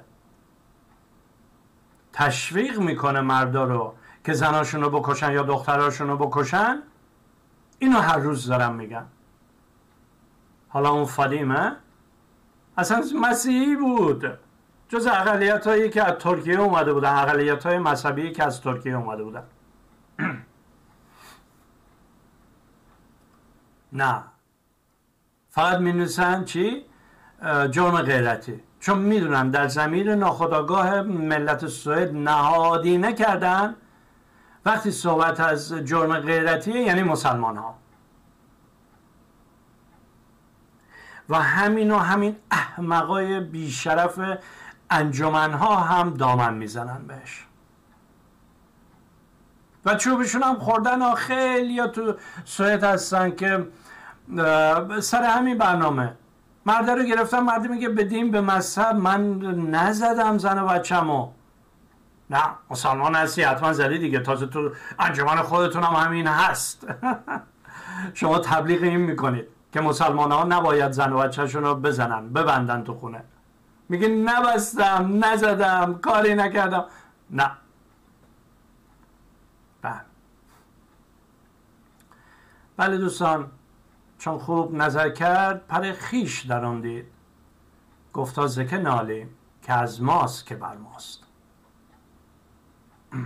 [2.18, 3.94] تشویق می‌کنه مردا رو
[4.24, 6.82] که زناشون رو بکشن یا دختراشون رو بکشن
[7.78, 9.04] اینو هر روز دارم میگم.
[10.68, 11.76] حالا اون فادیمه
[12.78, 14.38] اصلا مسیحی بود.
[14.88, 19.24] جز اقلیت هایی که از ترکیه اومده بودن اقلیت های مذهبی که از ترکیه اومده
[19.24, 19.44] بودن.
[23.92, 24.22] نه.
[25.50, 26.06] فقط می
[26.44, 26.84] چی؟
[27.70, 28.67] جرم غیرتی.
[28.80, 33.74] چون می‌دونن در زمین ناخداگاه ملت سوئد نهادینه کردن
[34.64, 37.74] وقتی صحبت از جرم غیرتی یعنی مسلمان ها
[41.28, 44.20] و همین و همین احمقای بیشرف
[44.90, 47.44] انجمن ها هم دامن می‌زنن بهش.
[49.84, 52.14] و چوبشون هم خوردن خیلی یا تو
[52.44, 53.66] سوئد هستن که
[55.00, 56.14] سر همین برنامه.
[56.68, 58.96] مرده رو گرفتم مردی میگه بدیم به مذهب.
[58.96, 59.38] من
[59.70, 61.28] نزدم زن و بچه‌مو.
[62.30, 64.20] نه مسلمان هستی حتما زدی دیگه.
[64.20, 66.86] تازه تو انجمن خودتون هم همین هست.
[68.14, 72.84] شما تبلیغ این می‌کنید که که مسلمان ها نباید زن و بچهشون رو بزنن ببندن
[72.84, 73.24] تو خونه.
[73.88, 76.84] میگه نبستم نزدم کاری نکردم.
[77.30, 77.50] نه.
[79.82, 80.00] بله.
[82.76, 83.50] بله دوستان.
[84.18, 87.06] چون خوب نظر کرد پر خیش در آن دید.
[88.12, 89.26] گفتا زکه نالی
[89.62, 91.22] که از ماست که بر ماست.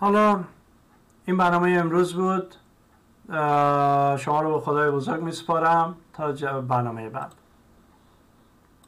[0.00, 0.44] حالا
[1.24, 2.54] این برنامه امروز بود.
[4.18, 7.34] شما رو به خدای بزرگ میسپارم تا برنامه بعد.